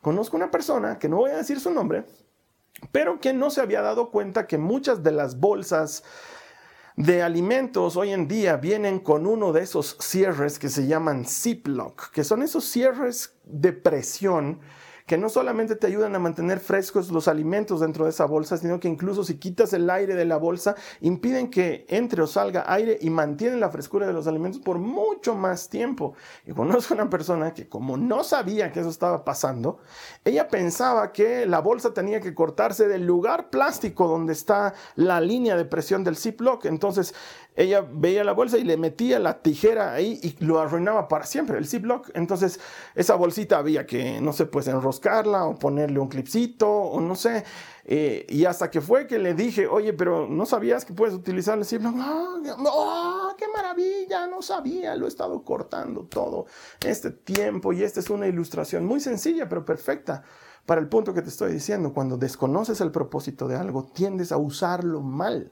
Conozco 0.07 0.37
una 0.37 0.49
persona, 0.49 0.97
que 0.97 1.09
no 1.09 1.17
voy 1.17 1.31
a 1.31 1.35
decir 1.35 1.59
su 1.59 1.69
nombre, 1.69 2.05
pero 2.93 3.19
que 3.19 3.33
no 3.33 3.49
se 3.49 3.59
había 3.59 3.81
dado 3.81 4.09
cuenta 4.09 4.47
que 4.47 4.57
muchas 4.57 5.03
de 5.03 5.11
las 5.11 5.37
bolsas 5.37 6.01
de 6.95 7.21
alimentos 7.21 7.97
hoy 7.97 8.11
en 8.11 8.25
día 8.25 8.55
vienen 8.55 8.99
con 8.99 9.27
uno 9.27 9.51
de 9.51 9.63
esos 9.63 9.97
cierres 9.99 10.59
que 10.59 10.69
se 10.69 10.87
llaman 10.87 11.25
Ziploc, 11.25 12.09
que 12.11 12.23
son 12.23 12.41
esos 12.41 12.63
cierres 12.63 13.35
de 13.43 13.73
presión 13.73 14.61
que 15.07 15.17
no 15.17 15.29
solamente 15.29 15.77
te 15.77 15.87
ayudan 15.87 16.13
a 16.15 16.19
mantener 16.19 16.59
frescos 16.59 17.09
los 17.11 17.29
alimentos 17.29 17.79
dentro 17.79 18.03
de 18.03 18.11
esa 18.11 18.25
bolsa, 18.25 18.57
sino 18.57 18.79
que 18.79 18.89
incluso 18.89 19.23
si 19.23 19.37
quitas 19.37 19.71
el 19.71 19.89
aire 19.89 20.15
de 20.15 20.25
la 20.25 20.35
bolsa, 20.35 20.75
impiden 20.99 21.49
que 21.49 21.85
entre 21.87 22.21
o 22.21 22.27
salga 22.27 22.65
aire 22.67 22.97
y 22.99 23.09
mantienen 23.09 23.61
la 23.61 23.69
frescura 23.69 24.05
de 24.05 24.11
los 24.11 24.27
alimentos 24.27 24.61
por 24.61 24.79
mucho 24.79 25.33
más 25.33 25.69
tiempo. 25.69 26.13
Y 26.45 26.51
conozco 26.51 26.93
una 26.93 27.09
persona 27.09 27.53
que 27.53 27.69
como 27.69 27.95
no 27.95 28.25
sabía 28.25 28.73
que 28.73 28.81
eso 28.81 28.89
estaba 28.89 29.23
pasando, 29.23 29.79
ella 30.25 30.49
pensaba 30.49 31.13
que 31.13 31.45
la 31.45 31.59
bolsa 31.59 31.93
tenía 31.93 32.19
que 32.19 32.35
cortarse 32.35 32.89
del 32.89 33.05
lugar 33.05 33.49
plástico 33.49 34.09
donde 34.09 34.33
está 34.33 34.73
la 34.95 35.21
línea 35.21 35.55
de 35.55 35.63
presión 35.63 36.03
del 36.03 36.17
Ziploc. 36.17 36.65
Entonces 36.65 37.15
ella 37.57 37.83
veía 37.91 38.23
la 38.23 38.33
bolsa 38.33 38.59
y 38.59 38.63
le 38.63 38.77
metía 38.77 39.17
la 39.17 39.41
tijera 39.41 39.93
ahí 39.93 40.19
y 40.21 40.43
lo 40.45 40.59
arruinaba 40.59 41.07
para 41.07 41.25
siempre, 41.25 41.57
el 41.57 41.67
Ziploc. 41.67 42.11
Entonces, 42.13 42.59
esa 42.93 43.15
bolsita 43.15 43.57
había 43.57 43.87
que, 43.87 44.21
no 44.21 44.31
sé, 44.31 44.45
pues 44.45 44.67
enroscarla 44.97 45.45
o 45.45 45.55
ponerle 45.55 45.99
un 45.99 46.07
clipcito 46.07 46.69
o 46.69 46.99
no 46.99 47.15
sé. 47.15 47.43
Eh, 47.85 48.25
y 48.29 48.45
hasta 48.45 48.69
que 48.69 48.81
fue 48.81 49.07
que 49.07 49.17
le 49.17 49.33
dije, 49.33 49.67
oye, 49.67 49.93
pero 49.93 50.27
no 50.27 50.45
sabías 50.45 50.83
que 50.83 50.93
puedes 50.93 51.15
utilizar 51.15 51.57
el 51.57 51.65
Ziploc. 51.65 51.95
¡Oh, 51.97 53.33
qué 53.37 53.45
maravilla! 53.47 54.27
No 54.27 54.41
sabía, 54.41 54.95
lo 54.95 55.05
he 55.05 55.09
estado 55.09 55.41
cortando 55.43 56.01
todo 56.01 56.47
este 56.85 57.11
tiempo 57.11 57.71
y 57.71 57.83
esta 57.83 57.99
es 57.99 58.09
una 58.09 58.27
ilustración 58.27 58.85
muy 58.85 58.99
sencilla, 58.99 59.47
pero 59.47 59.63
perfecta 59.63 60.23
para 60.65 60.81
el 60.81 60.89
punto 60.89 61.13
que 61.13 61.21
te 61.21 61.29
estoy 61.29 61.53
diciendo. 61.53 61.93
Cuando 61.93 62.17
desconoces 62.17 62.81
el 62.81 62.91
propósito 62.91 63.47
de 63.47 63.55
algo, 63.55 63.83
tiendes 63.85 64.31
a 64.31 64.37
usarlo 64.37 65.01
mal. 65.01 65.51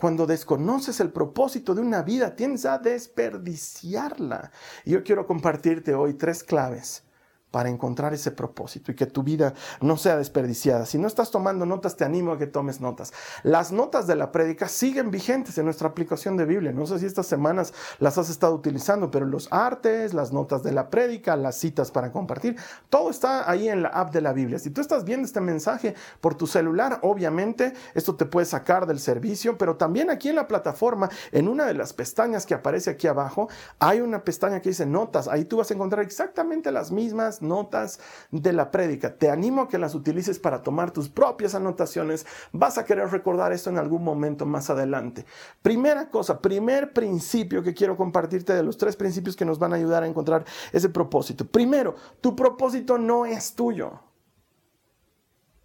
Cuando 0.00 0.26
desconoces 0.26 0.98
el 1.00 1.12
propósito 1.12 1.74
de 1.74 1.82
una 1.82 2.02
vida, 2.02 2.34
tiendes 2.34 2.64
a 2.64 2.78
desperdiciarla. 2.78 4.50
Y 4.84 4.92
yo 4.92 5.04
quiero 5.04 5.26
compartirte 5.26 5.94
hoy 5.94 6.14
tres 6.14 6.42
claves 6.42 7.04
para 7.52 7.68
encontrar 7.68 8.12
ese 8.14 8.32
propósito 8.32 8.90
y 8.90 8.96
que 8.96 9.06
tu 9.06 9.22
vida 9.22 9.54
no 9.80 9.96
sea 9.96 10.16
desperdiciada. 10.16 10.86
Si 10.86 10.98
no 10.98 11.06
estás 11.06 11.30
tomando 11.30 11.66
notas, 11.66 11.96
te 11.96 12.04
animo 12.04 12.32
a 12.32 12.38
que 12.38 12.48
tomes 12.48 12.80
notas. 12.80 13.12
Las 13.44 13.70
notas 13.70 14.08
de 14.08 14.16
la 14.16 14.32
prédica 14.32 14.66
siguen 14.66 15.12
vigentes 15.12 15.56
en 15.58 15.66
nuestra 15.66 15.88
aplicación 15.88 16.36
de 16.36 16.46
Biblia. 16.46 16.72
No 16.72 16.86
sé 16.86 16.98
si 16.98 17.06
estas 17.06 17.26
semanas 17.26 17.74
las 18.00 18.18
has 18.18 18.30
estado 18.30 18.54
utilizando, 18.54 19.10
pero 19.10 19.26
los 19.26 19.48
artes, 19.52 20.14
las 20.14 20.32
notas 20.32 20.62
de 20.62 20.72
la 20.72 20.90
prédica, 20.90 21.36
las 21.36 21.56
citas 21.56 21.90
para 21.90 22.10
compartir, 22.10 22.56
todo 22.88 23.10
está 23.10 23.48
ahí 23.50 23.68
en 23.68 23.82
la 23.82 23.90
app 23.90 24.12
de 24.12 24.22
la 24.22 24.32
Biblia. 24.32 24.58
Si 24.58 24.70
tú 24.70 24.80
estás 24.80 25.04
viendo 25.04 25.26
este 25.26 25.42
mensaje 25.42 25.94
por 26.20 26.34
tu 26.34 26.46
celular, 26.46 27.00
obviamente 27.02 27.74
esto 27.94 28.16
te 28.16 28.24
puede 28.24 28.46
sacar 28.46 28.86
del 28.86 28.98
servicio, 28.98 29.58
pero 29.58 29.76
también 29.76 30.08
aquí 30.08 30.30
en 30.30 30.36
la 30.36 30.48
plataforma, 30.48 31.10
en 31.32 31.48
una 31.48 31.66
de 31.66 31.74
las 31.74 31.92
pestañas 31.92 32.46
que 32.46 32.54
aparece 32.54 32.90
aquí 32.90 33.06
abajo, 33.06 33.48
hay 33.78 34.00
una 34.00 34.24
pestaña 34.24 34.60
que 34.60 34.70
dice 34.70 34.86
notas. 34.86 35.28
Ahí 35.28 35.44
tú 35.44 35.58
vas 35.58 35.70
a 35.70 35.74
encontrar 35.74 36.02
exactamente 36.02 36.72
las 36.72 36.90
mismas 36.90 37.41
notas 37.42 38.00
de 38.30 38.52
la 38.52 38.70
prédica. 38.70 39.16
Te 39.16 39.30
animo 39.30 39.62
a 39.62 39.68
que 39.68 39.78
las 39.78 39.94
utilices 39.94 40.38
para 40.38 40.62
tomar 40.62 40.90
tus 40.90 41.08
propias 41.08 41.54
anotaciones. 41.54 42.26
Vas 42.52 42.78
a 42.78 42.84
querer 42.84 43.08
recordar 43.10 43.52
esto 43.52 43.70
en 43.70 43.78
algún 43.78 44.04
momento 44.04 44.46
más 44.46 44.70
adelante. 44.70 45.26
Primera 45.62 46.08
cosa, 46.08 46.40
primer 46.40 46.92
principio 46.92 47.62
que 47.62 47.74
quiero 47.74 47.96
compartirte 47.96 48.54
de 48.54 48.62
los 48.62 48.76
tres 48.76 48.96
principios 48.96 49.36
que 49.36 49.44
nos 49.44 49.58
van 49.58 49.72
a 49.72 49.76
ayudar 49.76 50.02
a 50.02 50.06
encontrar 50.06 50.44
ese 50.72 50.88
propósito. 50.88 51.46
Primero, 51.46 51.94
tu 52.20 52.36
propósito 52.36 52.98
no 52.98 53.26
es 53.26 53.54
tuyo. 53.54 54.00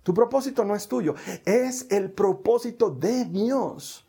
Tu 0.08 0.14
propósito 0.14 0.64
no 0.64 0.74
es 0.74 0.88
tuyo, 0.88 1.16
es 1.44 1.86
el 1.90 2.12
propósito 2.12 2.90
de 2.90 3.26
Dios. 3.26 4.07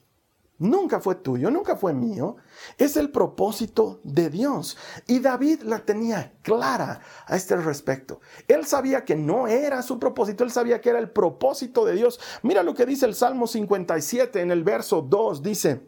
Nunca 0.59 0.99
fue 0.99 1.15
tuyo, 1.15 1.53
nunca 1.53 1.77
fue 1.77 1.95
mío. 1.95 2.37
Es 2.79 2.97
el 2.97 3.11
propósito 3.11 4.01
de 4.03 4.29
Dios. 4.29 4.77
Y 5.07 5.21
David 5.21 5.63
la 5.63 5.79
tenía 5.79 6.35
clara 6.43 7.01
a 7.27 7.37
este 7.37 7.57
respecto. 7.57 8.21
Él 8.49 8.67
sabía 8.67 9.05
que 9.05 9.15
no 9.15 9.47
era 9.47 9.83
su 9.83 10.01
propósito, 10.01 10.43
él 10.43 10.51
sabía 10.51 10.81
que 10.81 10.91
era 10.91 10.99
el 10.99 11.11
propósito 11.11 11.85
de 11.85 11.95
Dios. 11.95 12.19
Mira 12.43 12.65
lo 12.65 12.75
que 12.75 12.87
dice 12.87 13.07
el 13.07 13.15
Salmo 13.15 13.47
57 13.47 14.41
en 14.41 14.51
el 14.51 14.65
verso 14.65 15.01
2. 15.01 15.45
Dice, 15.45 15.81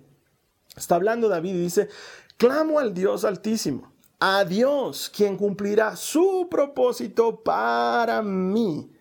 está 0.77 0.95
hablando 0.95 1.29
David 1.29 1.55
y 1.55 1.62
dice, 1.62 1.89
clamo 2.37 2.79
al 2.79 2.95
Dios 2.95 3.25
altísimo, 3.25 3.93
a 4.21 4.45
Dios 4.45 5.11
quien 5.12 5.37
cumplirá 5.37 5.97
su 5.97 6.47
propósito 6.49 7.43
para 7.43 8.23
mí. 8.23 8.93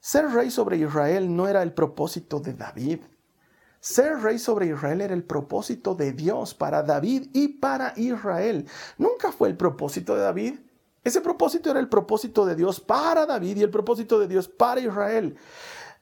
Ser 0.00 0.26
rey 0.30 0.50
sobre 0.50 0.78
Israel 0.78 1.34
no 1.34 1.46
era 1.46 1.62
el 1.62 1.72
propósito 1.72 2.40
de 2.40 2.54
David. 2.54 3.00
Ser 3.86 4.18
rey 4.18 4.36
sobre 4.40 4.66
Israel 4.66 5.00
era 5.00 5.14
el 5.14 5.22
propósito 5.22 5.94
de 5.94 6.12
Dios 6.12 6.54
para 6.54 6.82
David 6.82 7.28
y 7.32 7.46
para 7.46 7.92
Israel. 7.94 8.66
Nunca 8.98 9.30
fue 9.30 9.48
el 9.48 9.56
propósito 9.56 10.16
de 10.16 10.22
David. 10.22 10.54
Ese 11.04 11.20
propósito 11.20 11.70
era 11.70 11.78
el 11.78 11.88
propósito 11.88 12.44
de 12.44 12.56
Dios 12.56 12.80
para 12.80 13.26
David 13.26 13.58
y 13.58 13.62
el 13.62 13.70
propósito 13.70 14.18
de 14.18 14.26
Dios 14.26 14.48
para 14.48 14.80
Israel 14.80 15.36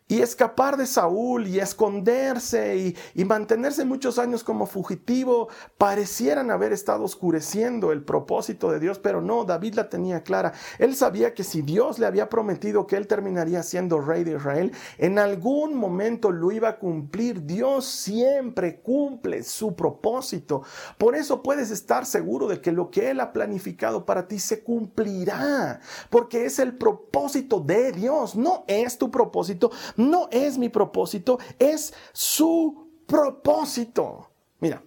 y 0.06 0.20
escapar 0.20 0.76
de 0.76 0.87
Saúl 0.87 1.46
y 1.46 1.61
esconderse 1.61 2.94
y, 3.14 3.25
mantenerse 3.25 3.87
muchos 3.87 4.18
años 4.18 4.44
como 4.44 4.66
fugitivo, 4.66 5.49
parecieran 5.78 6.50
haber 6.50 6.75
estado 6.75 7.04
oscureciendo 7.04 7.90
el 7.90 8.04
propósito 8.04 8.70
de 8.70 8.80
Dios, 8.80 8.99
pero 8.99 9.23
no, 9.23 9.44
David 9.44 9.75
la 9.75 9.88
tenía 9.88 10.23
clara. 10.23 10.52
Él 10.78 10.94
sabía 10.94 11.32
que 11.32 11.42
si 11.42 11.62
Dios 11.62 11.99
le 11.99 12.04
había 12.04 12.28
prometido 12.28 12.87
que 12.87 12.96
él 12.96 13.06
terminaría 13.06 13.62
siendo 13.62 13.99
rey 13.99 14.25
de 14.25 14.32
Israel, 14.32 14.73
en 14.99 15.18
algún 15.18 15.75
momento 15.75 16.30
lo 16.30 16.52
iba 16.52 16.68
a 16.68 16.78
cumplir. 16.78 17.46
Dios 17.46 17.87
siempre 17.87 18.80
cumple 18.80 19.42
su 19.42 19.75
propósito. 19.75 20.62
Por 20.99 21.16
eso 21.16 21.42
puedes 21.42 21.70
estar 21.70 22.04
seguro 22.04 22.46
de 22.46 22.61
que 22.61 22.73
lo 22.73 22.90
que 22.90 23.11
él 23.11 23.20
ha 23.20 23.32
planificado 23.32 24.04
para 24.04 24.28
ti 24.28 24.38
se 24.38 24.62
cumplirá, 24.62 25.80
porque 26.11 26.44
es 26.44 26.58
el 26.58 26.76
propósito 26.76 27.61
de 27.61 27.92
Dios, 27.92 28.37
no 28.37 28.64
es 28.68 28.99
tu 28.99 29.11
propósito 29.11 29.70
no 29.96 30.28
es 30.30 30.58
mi 30.58 30.68
propósito, 30.68 31.38
es 31.58 31.94
su 32.12 32.90
propósito. 33.06 34.30
Mira, 34.60 34.82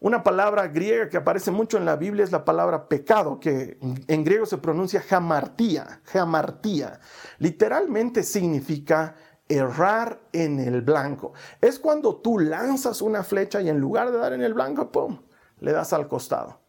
una 0.00 0.22
palabra 0.24 0.66
griega 0.66 1.08
que 1.08 1.16
aparece 1.16 1.50
mucho 1.50 1.76
en 1.78 1.84
la 1.84 1.94
Biblia 1.94 2.24
es 2.24 2.32
la 2.32 2.44
palabra 2.44 2.88
pecado, 2.88 3.38
que 3.38 3.78
en 3.80 4.24
griego 4.24 4.46
se 4.46 4.58
pronuncia 4.58 5.00
jamartía, 5.00 6.00
jamartía. 6.04 6.98
Literalmente 7.38 8.24
significa 8.24 9.14
errar 9.48 10.20
en 10.32 10.58
el 10.58 10.82
blanco. 10.82 11.34
Es 11.60 11.78
cuando 11.78 12.16
tú 12.16 12.38
lanzas 12.40 13.00
una 13.00 13.22
flecha 13.22 13.60
y 13.60 13.68
en 13.68 13.78
lugar 13.78 14.10
de 14.10 14.18
dar 14.18 14.32
en 14.32 14.42
el 14.42 14.54
blanco, 14.54 14.90
¡pum!, 14.90 15.20
le 15.60 15.72
das 15.72 15.92
al 15.92 16.08
costado. 16.08 16.60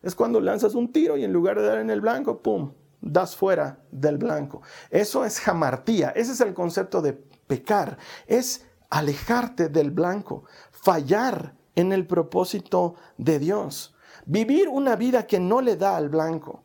Es 0.00 0.14
cuando 0.14 0.40
lanzas 0.40 0.74
un 0.74 0.92
tiro 0.92 1.16
y 1.16 1.24
en 1.24 1.32
lugar 1.32 1.58
de 1.58 1.66
dar 1.66 1.78
en 1.78 1.90
el 1.90 2.00
blanco, 2.00 2.40
¡pum!, 2.40 2.72
das 3.00 3.34
fuera 3.34 3.80
del 3.90 4.18
blanco. 4.18 4.62
Eso 4.90 5.24
es 5.24 5.40
jamartía. 5.40 6.10
Ese 6.10 6.32
es 6.32 6.40
el 6.40 6.54
concepto 6.54 7.02
de 7.02 7.14
pecar, 7.46 7.98
es 8.26 8.66
alejarte 8.90 9.68
del 9.68 9.90
blanco, 9.90 10.44
fallar 10.70 11.54
en 11.74 11.92
el 11.92 12.06
propósito 12.06 12.94
de 13.18 13.38
Dios, 13.38 13.94
vivir 14.24 14.68
una 14.68 14.96
vida 14.96 15.26
que 15.26 15.38
no 15.38 15.60
le 15.60 15.76
da 15.76 15.96
al 15.96 16.08
blanco. 16.08 16.64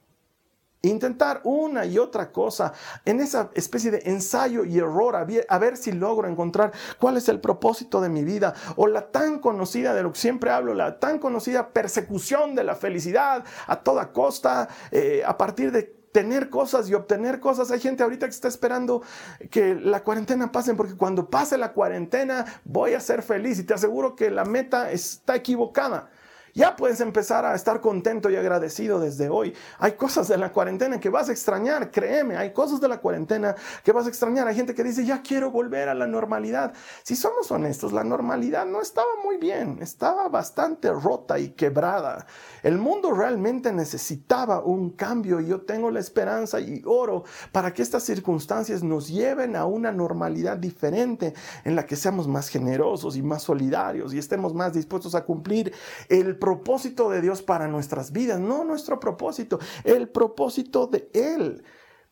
Intentar 0.84 1.42
una 1.44 1.86
y 1.86 2.00
otra 2.00 2.32
cosa 2.32 2.74
en 3.06 3.20
esa 3.20 3.52
especie 3.54 3.92
de 3.92 4.02
ensayo 4.06 4.66
y 4.66 4.80
error, 4.80 5.16
a 5.16 5.60
ver, 5.60 5.78
si 5.78 5.92
logro 5.92 6.28
encontrar 6.28 6.72
cuál 6.98 7.18
es 7.18 7.30
el 7.30 7.40
propósito 7.40 8.02
de 8.02 8.10
mi 8.10 8.24
vida, 8.24 8.56
o 8.78 8.88
la 8.88 9.12
tan 9.12 9.38
conocida 9.38 9.94
de 9.94 10.02
lo 10.02 10.12
que 10.12 10.20
siempre 10.20 10.50
hablo, 10.50 10.74
la 10.74 11.00
tan 11.00 11.20
conocida 11.20 11.70
persecución 11.70 12.56
de 12.56 12.64
la 12.64 12.74
felicidad 12.74 13.46
a 13.68 13.84
toda 13.84 14.12
costa, 14.12 14.70
eh, 14.90 15.22
a 15.24 15.38
partir 15.38 15.72
de 15.72 16.01
tener 16.12 16.50
cosas 16.50 16.90
y 16.90 16.94
obtener 16.94 17.40
cosas. 17.40 17.72
Hay 17.72 17.80
gente 17.80 18.04
ahorita 18.04 18.28
que 18.28 18.34
está 18.34 18.48
esperando 18.48 19.02
que 19.50 19.76
la 19.76 20.04
cuarentena 20.04 20.52
pase 20.52 20.74
porque 20.74 20.96
cuando 20.96 21.30
pase 21.30 21.58
la 21.58 21.74
cuarentena 21.74 22.46
voy 22.64 22.94
a 22.94 23.00
ser 23.00 23.24
feliz 23.24 23.60
y 23.60 23.64
te 23.64 23.74
aseguro 23.74 24.16
que 24.16 24.30
la 24.30 24.46
meta 24.46 24.92
está 24.92 25.36
equivocada. 25.36 26.10
Ya 26.54 26.76
puedes 26.76 27.00
empezar 27.00 27.46
a 27.46 27.56
estar 27.56 27.80
contento 27.80 28.30
y 28.30 28.36
agradecido 28.36 29.00
desde 29.00 29.30
hoy. 29.30 29.54
Hay 29.80 29.94
cosas 29.94 30.28
de 30.28 30.38
la 30.38 30.52
cuarentena 30.52 31.00
que 31.00 31.10
vas 31.10 31.30
a 31.30 31.32
extrañar, 31.32 31.92
créeme, 31.92 32.36
hay 32.36 32.52
cosas 32.52 32.82
de 32.82 32.90
la 32.90 33.00
cuarentena 33.00 33.56
que 33.84 33.92
vas 33.94 34.06
a 34.06 34.10
extrañar. 34.10 34.48
Hay 34.48 34.56
gente 34.56 34.76
que 34.76 34.84
dice, 34.84 35.06
ya 35.06 35.22
quiero 35.22 35.52
volver 35.52 35.88
a 35.88 35.94
la 35.94 36.08
normalidad. 36.08 36.74
Si 37.04 37.16
somos 37.16 37.50
honestos, 37.52 37.94
la 37.94 38.04
normalidad 38.04 38.66
no 38.66 38.82
estaba 38.82 39.08
muy 39.24 39.38
bien, 39.38 39.80
estaba 39.82 40.28
bastante 40.28 40.92
rota 40.92 41.40
y 41.40 41.52
quebrada. 41.52 42.26
El 42.64 42.78
mundo 42.78 43.12
realmente 43.12 43.72
necesitaba 43.72 44.62
un 44.62 44.92
cambio 44.92 45.40
y 45.40 45.48
yo 45.48 45.62
tengo 45.62 45.90
la 45.90 46.00
esperanza 46.02 46.60
y 46.60 46.82
oro 46.86 47.24
para 47.52 47.74
que 47.74 47.82
estas 47.82 48.04
circunstancias 48.04 48.84
nos 48.84 49.08
lleven 49.08 49.56
a 49.56 49.66
una 49.66 49.92
normalidad 49.92 50.58
diferente 50.58 51.34
en 51.64 51.76
la 51.76 51.86
que 51.86 51.96
seamos 51.96 52.28
más 52.28 52.50
generosos 52.50 53.16
y 53.16 53.22
más 53.22 53.44
solidarios 53.44 54.14
y 54.14 54.18
estemos 54.18 54.54
más 54.54 54.74
dispuestos 54.74 55.16
a 55.16 55.24
cumplir 55.24 55.74
el 56.10 56.38
propósito 56.42 57.10
de 57.10 57.22
Dios 57.22 57.44
para 57.44 57.68
nuestras 57.70 58.12
vidas, 58.12 58.40
no 58.40 58.66
nuestro 58.66 59.00
propósito, 59.00 59.60
el 59.86 60.10
propósito 60.10 60.88
de 60.88 61.10
Él. 61.14 61.64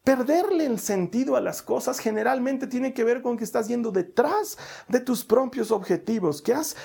Perderle 0.03 0.65
el 0.65 0.79
sentido 0.79 1.35
a 1.35 1.41
las 1.41 1.61
cosas 1.61 1.99
generalmente 1.99 2.67
tiene 2.67 2.93
que 2.93 3.03
ver 3.03 3.21
con 3.21 3.35
que 3.35 3.43
estás 3.43 3.67
yendo 3.67 3.91
detrás 3.91 4.57
de 4.87 4.99
tus 5.01 5.25
propios 5.25 5.71
objetivos, 5.71 6.41
que 6.41 6.53
has, 6.53 6.77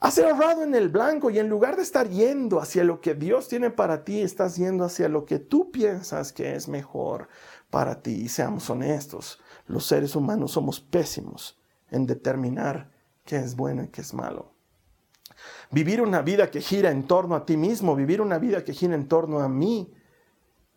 has 0.00 0.18
errado 0.18 0.64
en 0.64 0.74
el 0.74 0.88
blanco 0.88 1.30
y 1.30 1.38
en 1.38 1.48
lugar 1.48 1.76
de 1.76 1.82
estar 1.82 2.08
yendo 2.10 2.60
hacia 2.60 2.84
lo 2.84 3.00
que 3.00 3.14
Dios 3.14 3.48
tiene 3.48 3.70
para 3.70 4.04
ti, 4.04 4.20
estás 4.20 4.56
yendo 4.56 4.84
hacia 4.84 5.08
lo 5.08 5.24
que 5.24 5.38
tú 5.38 5.70
piensas 5.70 6.32
que 6.32 6.54
es 6.54 6.68
mejor 6.68 7.28
para 7.70 8.02
ti. 8.02 8.28
Seamos 8.28 8.68
honestos, 8.68 9.40
los 9.66 9.86
seres 9.86 10.16
humanos 10.16 10.50
somos 10.50 10.80
pésimos 10.80 11.58
en 11.90 12.06
determinar 12.06 12.90
qué 13.24 13.36
es 13.36 13.54
bueno 13.54 13.84
y 13.84 13.88
qué 13.88 14.00
es 14.00 14.12
malo. 14.12 14.51
Vivir 15.70 16.02
una 16.02 16.22
vida 16.22 16.50
que 16.50 16.60
gira 16.60 16.90
en 16.90 17.06
torno 17.06 17.34
a 17.34 17.46
ti 17.46 17.56
mismo, 17.56 17.96
vivir 17.96 18.20
una 18.20 18.38
vida 18.38 18.64
que 18.64 18.72
gira 18.72 18.94
en 18.94 19.08
torno 19.08 19.40
a 19.40 19.48
mí, 19.48 19.92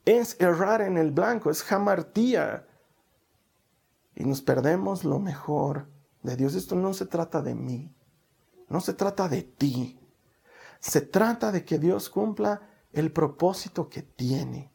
es 0.06 0.40
errar 0.40 0.82
en 0.82 0.98
el 0.98 1.12
blanco, 1.12 1.50
es 1.50 1.64
jamartía. 1.64 2.68
Y 4.16 4.24
nos 4.24 4.42
perdemos 4.42 5.04
lo 5.04 5.20
mejor 5.20 5.88
de 6.24 6.36
Dios. 6.36 6.56
Esto 6.56 6.76
no 6.76 6.94
se 6.94 7.06
trata 7.06 7.42
de 7.42 7.56
mí, 7.56 7.94
no 8.70 8.80
se 8.80 8.94
trata 8.94 9.28
de 9.28 9.42
ti. 9.44 10.00
Se 10.80 11.02
trata 11.02 11.52
de 11.52 11.66
que 11.66 11.80
Dios 11.80 12.10
cumpla 12.10 12.70
el 12.94 13.12
propósito 13.12 13.90
que 13.90 14.04
tiene. 14.04 14.72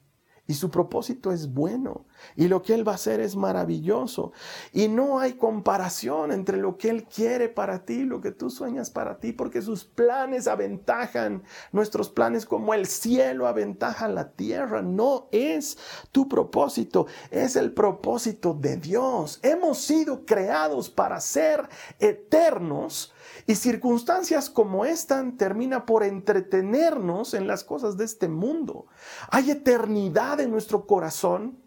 Y 0.50 0.54
su 0.54 0.68
propósito 0.68 1.30
es 1.30 1.54
bueno. 1.54 2.06
Y 2.34 2.48
lo 2.48 2.60
que 2.60 2.74
Él 2.74 2.86
va 2.86 2.90
a 2.90 2.94
hacer 2.96 3.20
es 3.20 3.36
maravilloso. 3.36 4.32
Y 4.72 4.88
no 4.88 5.20
hay 5.20 5.34
comparación 5.34 6.32
entre 6.32 6.56
lo 6.56 6.76
que 6.76 6.90
Él 6.90 7.04
quiere 7.04 7.48
para 7.48 7.84
ti 7.84 7.98
y 8.00 8.04
lo 8.04 8.20
que 8.20 8.32
tú 8.32 8.50
sueñas 8.50 8.90
para 8.90 9.20
ti, 9.20 9.32
porque 9.32 9.62
sus 9.62 9.84
planes 9.84 10.48
aventajan 10.48 11.44
nuestros 11.70 12.08
planes 12.08 12.46
como 12.46 12.74
el 12.74 12.86
cielo 12.86 13.46
aventaja 13.46 14.08
la 14.08 14.32
tierra. 14.32 14.82
No 14.82 15.28
es 15.30 15.78
tu 16.10 16.28
propósito, 16.28 17.06
es 17.30 17.54
el 17.54 17.72
propósito 17.72 18.52
de 18.52 18.76
Dios. 18.76 19.38
Hemos 19.44 19.78
sido 19.78 20.26
creados 20.26 20.90
para 20.90 21.20
ser 21.20 21.68
eternos 22.00 23.12
y 23.50 23.56
circunstancias 23.56 24.48
como 24.48 24.84
esta 24.84 25.28
termina 25.36 25.84
por 25.84 26.04
entretenernos 26.04 27.34
en 27.34 27.48
las 27.48 27.64
cosas 27.64 27.96
de 27.96 28.04
este 28.04 28.28
mundo. 28.28 28.86
Hay 29.28 29.50
eternidad 29.50 30.38
en 30.38 30.52
nuestro 30.52 30.86
corazón 30.86 31.58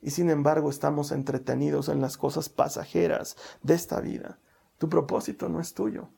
y 0.00 0.12
sin 0.12 0.30
embargo 0.30 0.70
estamos 0.70 1.12
entretenidos 1.12 1.90
en 1.90 2.00
las 2.00 2.16
cosas 2.16 2.48
pasajeras 2.48 3.36
de 3.62 3.74
esta 3.74 4.00
vida. 4.00 4.38
Tu 4.78 4.88
propósito 4.88 5.50
no 5.50 5.60
es 5.60 5.74
tuyo. 5.74 6.08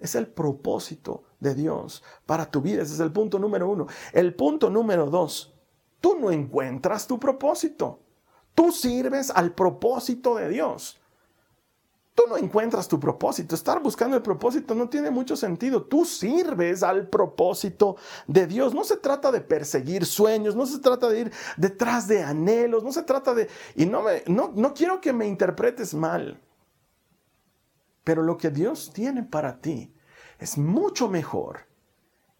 Es 0.00 0.14
el 0.14 0.26
propósito 0.26 1.22
de 1.40 1.54
Dios 1.54 2.02
para 2.26 2.50
tu 2.50 2.60
vida. 2.60 2.82
Ese 2.82 2.92
es 2.92 3.00
el 3.00 3.10
punto 3.10 3.38
número 3.38 3.70
uno. 3.70 3.86
El 4.12 4.34
punto 4.34 4.68
número 4.68 5.06
dos. 5.06 5.54
Tú 5.98 6.18
no 6.20 6.30
encuentras 6.30 7.06
tu 7.06 7.18
propósito. 7.18 8.00
Tú 8.54 8.70
sirves 8.70 9.30
al 9.30 9.54
propósito 9.54 10.34
de 10.36 10.50
Dios 10.50 11.00
tú 12.18 12.24
no 12.28 12.36
encuentras 12.36 12.88
tu 12.88 12.98
propósito. 12.98 13.54
Estar 13.54 13.80
buscando 13.80 14.16
el 14.16 14.22
propósito 14.22 14.74
no 14.74 14.88
tiene 14.88 15.08
mucho 15.08 15.36
sentido. 15.36 15.84
Tú 15.84 16.04
sirves 16.04 16.82
al 16.82 17.06
propósito 17.06 17.94
de 18.26 18.48
Dios. 18.48 18.74
No 18.74 18.82
se 18.82 18.96
trata 18.96 19.30
de 19.30 19.40
perseguir 19.40 20.04
sueños, 20.04 20.56
no 20.56 20.66
se 20.66 20.80
trata 20.80 21.08
de 21.08 21.20
ir 21.20 21.32
detrás 21.56 22.08
de 22.08 22.24
anhelos, 22.24 22.82
no 22.82 22.90
se 22.90 23.04
trata 23.04 23.34
de... 23.34 23.48
Y 23.76 23.86
no, 23.86 24.02
me, 24.02 24.24
no, 24.26 24.50
no 24.52 24.74
quiero 24.74 25.00
que 25.00 25.12
me 25.12 25.28
interpretes 25.28 25.94
mal, 25.94 26.40
pero 28.02 28.22
lo 28.22 28.36
que 28.36 28.50
Dios 28.50 28.90
tiene 28.92 29.22
para 29.22 29.60
ti 29.60 29.94
es 30.40 30.58
mucho 30.58 31.08
mejor 31.08 31.68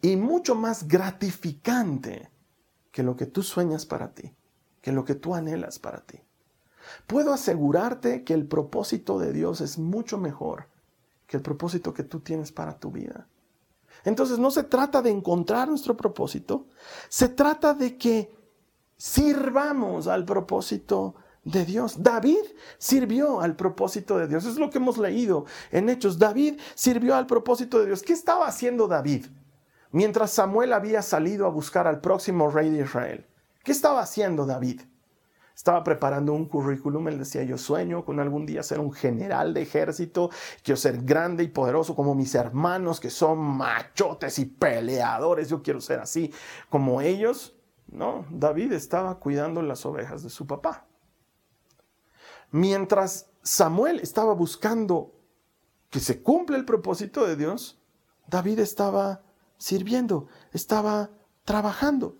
y 0.03 0.17
mucho 0.17 0.57
más 0.57 0.88
gratificante 0.88 2.33
que 2.91 3.05
lo 3.05 3.14
que 3.14 3.27
tú 3.27 3.45
sueñas 3.45 3.87
para 3.87 4.12
ti, 4.12 4.35
que 4.81 4.91
lo 4.91 5.05
que 5.05 5.14
tú 5.14 5.37
anhelas 5.37 5.79
para 5.79 6.01
ti. 6.01 6.19
Puedo 7.07 7.33
asegurarte 7.33 8.24
que 8.24 8.35
el 8.35 8.46
propósito 8.46 9.18
de 9.18 9.33
Dios 9.33 9.61
es 9.61 9.79
mucho 9.79 10.18
mejor 10.18 10.66
que 11.27 11.37
el 11.37 11.42
propósito 11.42 11.92
que 11.92 12.03
tú 12.03 12.20
tienes 12.20 12.51
para 12.53 12.79
tu 12.79 12.90
vida. 12.90 13.29
Entonces 14.05 14.38
no 14.38 14.51
se 14.51 14.64
trata 14.64 15.03
de 15.03 15.11
encontrar 15.11 15.68
nuestro 15.68 15.96
propósito, 15.96 16.66
se 17.09 17.29
trata 17.29 17.74
de 17.74 17.96
que 17.98 18.35
sirvamos 18.96 20.07
al 20.07 20.24
propósito 20.24 21.14
de 21.44 21.64
Dios. 21.64 22.03
David 22.03 22.44
sirvió 22.79 23.40
al 23.40 23.57
propósito 23.57 24.18
de 24.18 24.29
Dios. 24.29 24.44
Es 24.44 24.57
lo 24.57 24.70
que 24.70 24.79
hemos 24.79 24.98
leído 24.98 25.46
en 25.70 25.88
Hechos. 25.88 26.18
David 26.18 26.59
sirvió 26.74 27.14
al 27.14 27.27
propósito 27.27 27.79
de 27.79 27.87
Dios. 27.87 28.03
¿Qué 28.03 28.12
estaba 28.12 28.46
haciendo 28.46 28.88
David 28.88 29.27
mientras 29.90 30.31
Samuel 30.31 30.72
había 30.72 31.03
salido 31.03 31.46
a 31.46 31.51
buscar 31.51 31.87
al 31.87 32.01
próximo 32.01 32.51
rey 32.51 32.70
de 32.70 32.83
Israel? 32.83 33.27
¿Qué 33.64 33.72
estaba 33.72 34.01
haciendo 34.01 34.46
David? 34.46 34.83
Estaba 35.59 35.83
preparando 35.83 36.35
un 36.35 36.47
currículum, 36.47 37.09
él 37.09 37.18
decía, 37.18 37.42
yo 37.42 37.59
sueño 37.59 38.05
con 38.05 38.21
algún 38.21 38.47
día 38.47 38.62
ser 38.62 38.79
un 38.79 38.92
general 38.92 39.53
de 39.53 39.62
ejército, 39.62 40.31
quiero 40.62 40.77
ser 40.77 41.03
grande 41.03 41.42
y 41.42 41.49
poderoso 41.49 41.97
como 41.97 42.14
mis 42.14 42.37
hermanos 42.37 43.01
que 43.01 43.11
son 43.11 43.40
machotes 43.40 44.38
y 44.38 44.44
peleadores, 44.44 45.49
yo 45.49 45.61
quiero 45.61 45.81
ser 45.81 45.99
así 45.99 46.33
como 46.71 47.01
ellos. 47.01 47.57
No, 47.88 48.25
David 48.31 48.71
estaba 48.71 49.18
cuidando 49.18 49.61
las 49.61 49.85
ovejas 49.85 50.23
de 50.23 50.31
su 50.31 50.47
papá. 50.47 50.87
Mientras 52.53 53.29
Samuel 53.42 53.99
estaba 53.99 54.35
buscando 54.35 55.12
que 55.90 55.99
se 55.99 56.23
cumpla 56.23 56.57
el 56.57 56.66
propósito 56.66 57.27
de 57.27 57.35
Dios, 57.35 57.83
David 58.29 58.61
estaba 58.61 59.23
sirviendo, 59.57 60.29
estaba 60.53 61.11
trabajando. 61.44 62.16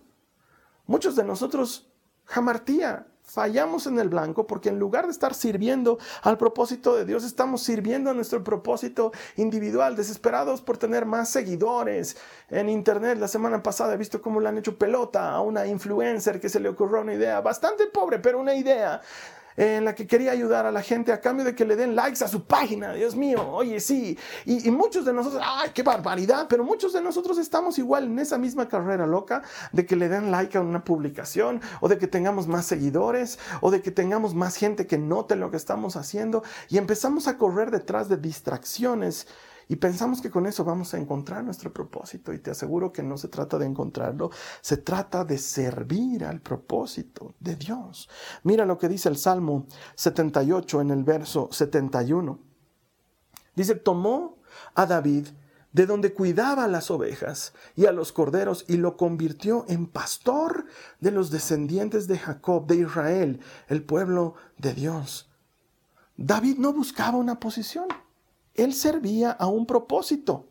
Muchos 0.85 1.15
de 1.15 1.23
nosotros, 1.23 1.89
jamartía, 2.25 3.05
fallamos 3.29 3.87
en 3.87 3.99
el 3.99 4.09
blanco 4.09 4.47
porque 4.47 4.69
en 4.69 4.79
lugar 4.79 5.05
de 5.05 5.11
estar 5.11 5.33
sirviendo 5.33 5.99
al 6.23 6.37
propósito 6.37 6.95
de 6.95 7.05
Dios, 7.05 7.23
estamos 7.23 7.61
sirviendo 7.61 8.09
a 8.09 8.13
nuestro 8.13 8.43
propósito 8.43 9.11
individual, 9.37 9.95
desesperados 9.95 10.61
por 10.61 10.77
tener 10.77 11.05
más 11.05 11.29
seguidores. 11.29 12.17
En 12.49 12.69
internet 12.69 13.17
la 13.19 13.27
semana 13.27 13.61
pasada 13.61 13.93
he 13.93 13.97
visto 13.97 14.21
cómo 14.21 14.39
le 14.39 14.49
han 14.49 14.57
hecho 14.57 14.77
pelota 14.77 15.29
a 15.31 15.41
una 15.41 15.67
influencer 15.67 16.39
que 16.39 16.49
se 16.49 16.59
le 16.59 16.69
ocurrió 16.69 17.01
una 17.01 17.13
idea 17.13 17.41
bastante 17.41 17.87
pobre, 17.87 18.19
pero 18.19 18.39
una 18.39 18.55
idea 18.55 19.01
en 19.59 19.83
la 19.83 19.93
que 19.93 20.07
quería 20.07 20.31
ayudar 20.31 20.65
a 20.65 20.71
la 20.71 20.81
gente 20.81 21.11
a 21.11 21.19
cambio 21.19 21.43
de 21.43 21.53
que 21.53 21.65
le 21.65 21.75
den 21.75 21.93
likes 21.93 22.23
a 22.23 22.29
su 22.29 22.45
página. 22.45 22.93
Dios 22.93 23.17
mío, 23.17 23.45
oye, 23.51 23.81
sí. 23.81 24.17
Y, 24.45 24.71
muchos 24.71 25.03
de 25.03 25.11
nosotros, 25.11 25.41
¡ay, 25.45 25.71
qué 25.73 25.83
barbaridad! 25.83 26.45
Pero 26.47 26.63
muchos 26.63 26.93
de 26.93 27.01
nosotros 27.01 27.37
estamos 27.37 27.77
igual 27.77 28.05
en 28.05 28.19
esa 28.19 28.37
misma 28.37 28.69
carrera 28.69 29.05
loca 29.05 29.43
de 29.73 29.85
que 29.85 29.97
le 29.97 30.07
den 30.07 30.31
like 30.31 30.57
a 30.57 30.61
una 30.61 30.85
publicación 30.85 31.59
o 31.81 31.89
de 31.89 31.97
que 31.97 32.07
tengamos 32.07 32.47
más 32.47 32.67
seguidores 32.67 33.37
o 33.59 33.69
de 33.69 33.81
que 33.81 33.91
tengamos 33.91 34.33
más 34.33 34.55
gente 34.55 34.87
que 34.87 34.97
note 34.97 35.35
lo 35.35 35.51
que 35.51 35.57
estamos 35.57 35.97
haciendo 35.97 36.41
y 36.69 36.77
empezamos 36.77 37.27
a 37.27 37.37
correr 37.37 37.69
detrás 37.69 38.07
de 38.07 38.15
distracciones 38.15 39.27
y 39.71 39.75
pensamos 39.75 40.19
que 40.19 40.31
con 40.31 40.47
eso 40.47 40.65
vamos 40.65 40.95
a 40.95 40.97
encontrar 40.97 41.43
nuestro 41.43 41.71
propósito 41.71 42.33
y 42.33 42.39
te 42.39 42.49
aseguro 42.49 42.91
que 42.91 43.03
no 43.03 43.19
se 43.19 43.27
trata 43.27 43.59
de 43.59 43.67
encontrarlo, 43.67 44.31
se 44.61 44.77
trata 44.77 45.23
de 45.23 45.37
servir 45.37 46.25
al 46.25 46.41
propósito 46.41 47.35
de 47.39 47.55
Dios. 47.55 48.09
Mira 48.41 48.65
lo 48.65 48.79
que 48.79 48.89
dice 48.89 49.09
el 49.09 49.17
Salmo 49.17 49.67
78 49.93 50.81
en 50.81 50.89
el 50.89 51.03
verso 51.03 51.49
71. 51.51 52.39
Dice, 53.55 53.75
tomó 53.75 54.39
a 54.73 54.87
David 54.87 55.27
de 55.71 55.85
donde 55.85 56.15
cuidaba 56.15 56.67
las 56.67 56.89
ovejas 56.89 57.53
y 57.75 57.85
a 57.85 57.91
los 57.91 58.11
corderos 58.11 58.65
y 58.67 58.77
lo 58.77 58.97
convirtió 58.97 59.65
en 59.67 59.85
pastor 59.85 60.65
de 60.99 61.11
los 61.11 61.29
descendientes 61.29 62.07
de 62.07 62.17
Jacob, 62.17 62.65
de 62.65 62.77
Israel, 62.77 63.39
el 63.67 63.83
pueblo 63.83 64.33
de 64.57 64.73
Dios. 64.73 65.29
David 66.17 66.57
no 66.57 66.73
buscaba 66.73 67.19
una 67.19 67.39
posición 67.39 67.85
él 68.61 68.73
servía 68.73 69.31
a 69.31 69.47
un 69.47 69.65
propósito. 69.65 70.45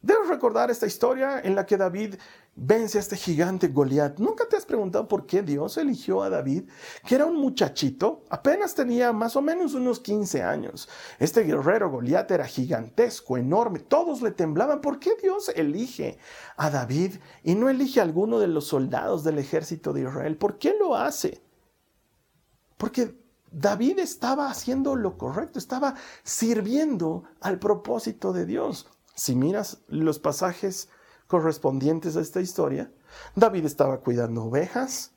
Debes 0.00 0.28
recordar 0.28 0.70
esta 0.70 0.86
historia 0.86 1.40
en 1.40 1.56
la 1.56 1.66
que 1.66 1.76
David 1.76 2.14
vence 2.54 2.98
a 2.98 3.00
este 3.00 3.16
gigante 3.16 3.66
Goliat. 3.66 4.18
¿Nunca 4.20 4.48
te 4.48 4.56
has 4.56 4.64
preguntado 4.64 5.08
por 5.08 5.26
qué 5.26 5.42
Dios 5.42 5.76
eligió 5.76 6.22
a 6.22 6.30
David, 6.30 6.68
que 7.04 7.16
era 7.16 7.26
un 7.26 7.36
muchachito, 7.36 8.22
apenas 8.30 8.76
tenía 8.76 9.12
más 9.12 9.34
o 9.34 9.42
menos 9.42 9.74
unos 9.74 9.98
15 9.98 10.42
años? 10.42 10.88
Este 11.18 11.42
guerrero 11.42 11.90
Goliat 11.90 12.30
era 12.30 12.46
gigantesco, 12.46 13.36
enorme, 13.36 13.80
todos 13.80 14.22
le 14.22 14.30
temblaban. 14.30 14.80
¿Por 14.80 15.00
qué 15.00 15.16
Dios 15.20 15.48
elige 15.48 16.18
a 16.56 16.70
David 16.70 17.16
y 17.42 17.56
no 17.56 17.68
elige 17.68 17.98
a 17.98 18.04
alguno 18.04 18.38
de 18.38 18.48
los 18.48 18.68
soldados 18.68 19.24
del 19.24 19.38
ejército 19.38 19.92
de 19.92 20.02
Israel? 20.02 20.36
¿Por 20.36 20.58
qué 20.58 20.76
lo 20.78 20.94
hace? 20.94 21.42
Porque 22.76 23.18
David 23.50 23.98
estaba 23.98 24.50
haciendo 24.50 24.96
lo 24.96 25.16
correcto, 25.16 25.58
estaba 25.58 25.94
sirviendo 26.22 27.24
al 27.40 27.58
propósito 27.58 28.32
de 28.32 28.46
Dios. 28.46 28.86
Si 29.14 29.34
miras 29.34 29.78
los 29.88 30.18
pasajes 30.18 30.88
correspondientes 31.26 32.16
a 32.16 32.20
esta 32.20 32.40
historia, 32.40 32.90
David 33.34 33.64
estaba 33.64 34.00
cuidando 34.00 34.44
ovejas, 34.44 35.12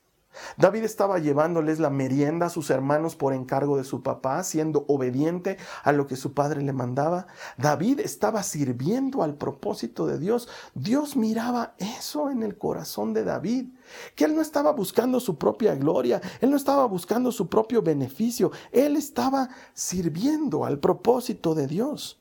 David 0.58 0.84
estaba 0.84 1.20
llevándoles 1.20 1.80
la 1.80 1.90
merienda 1.90 2.48
a 2.48 2.50
sus 2.50 2.70
hermanos 2.70 3.16
por 3.16 3.34
encargo 3.34 3.78
de 3.78 3.84
su 3.84 4.02
papá, 4.04 4.44
siendo 4.44 4.86
obediente 4.88 5.58
a 5.84 5.92
lo 5.92 6.08
que 6.08 6.16
su 6.16 6.34
padre 6.34 6.62
le 6.62 6.74
mandaba. 6.74 7.28
David 7.58 8.00
estaba 8.00 8.44
sirviendo 8.44 9.24
al 9.24 9.36
propósito 9.36 10.08
de 10.08 10.20
Dios. 10.20 10.48
Dios 10.74 11.16
miraba 11.16 11.76
eso 11.78 12.30
en 12.30 12.44
el 12.44 12.58
corazón 12.58 13.14
de 13.14 13.24
David, 13.24 13.70
que 14.16 14.26
él 14.26 14.36
no 14.36 14.42
estaba 14.42 14.72
buscando 14.72 15.20
su 15.20 15.38
propia 15.38 15.76
gloria, 15.76 16.22
él 16.40 16.50
no 16.50 16.58
estaba 16.58 16.86
buscando 16.86 17.32
su 17.32 17.50
propio 17.50 17.82
beneficio, 17.82 18.52
él 18.72 18.96
estaba 18.96 19.50
sirviendo 19.74 20.66
al 20.66 20.80
propósito 20.80 21.56
de 21.56 21.68
Dios. 21.68 22.21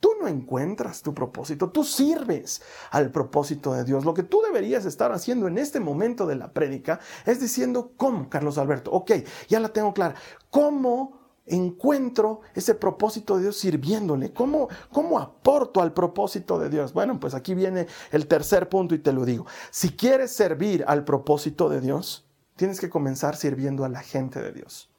Tú 0.00 0.12
no 0.18 0.26
encuentras 0.26 1.02
tu 1.02 1.12
propósito, 1.12 1.70
tú 1.70 1.84
sirves 1.84 2.62
al 2.90 3.10
propósito 3.10 3.74
de 3.74 3.84
Dios. 3.84 4.06
Lo 4.06 4.14
que 4.14 4.22
tú 4.22 4.40
deberías 4.42 4.86
estar 4.86 5.12
haciendo 5.12 5.46
en 5.46 5.58
este 5.58 5.78
momento 5.78 6.26
de 6.26 6.36
la 6.36 6.52
prédica 6.52 7.00
es 7.26 7.38
diciendo, 7.38 7.92
¿cómo, 7.98 8.30
Carlos 8.30 8.56
Alberto? 8.56 8.90
Ok, 8.92 9.12
ya 9.48 9.60
la 9.60 9.68
tengo 9.68 9.92
clara. 9.92 10.14
¿Cómo 10.48 11.20
encuentro 11.46 12.40
ese 12.54 12.74
propósito 12.74 13.36
de 13.36 13.42
Dios 13.42 13.58
sirviéndole? 13.58 14.32
¿Cómo, 14.32 14.68
¿Cómo 14.90 15.18
aporto 15.18 15.82
al 15.82 15.92
propósito 15.92 16.58
de 16.58 16.70
Dios? 16.70 16.94
Bueno, 16.94 17.20
pues 17.20 17.34
aquí 17.34 17.54
viene 17.54 17.86
el 18.10 18.26
tercer 18.26 18.70
punto 18.70 18.94
y 18.94 19.00
te 19.00 19.12
lo 19.12 19.26
digo. 19.26 19.46
Si 19.70 19.90
quieres 19.90 20.32
servir 20.32 20.82
al 20.86 21.04
propósito 21.04 21.68
de 21.68 21.82
Dios, 21.82 22.26
tienes 22.56 22.80
que 22.80 22.88
comenzar 22.88 23.36
sirviendo 23.36 23.84
a 23.84 23.88
la 23.90 24.00
gente 24.00 24.40
de 24.40 24.52
Dios. 24.52 24.89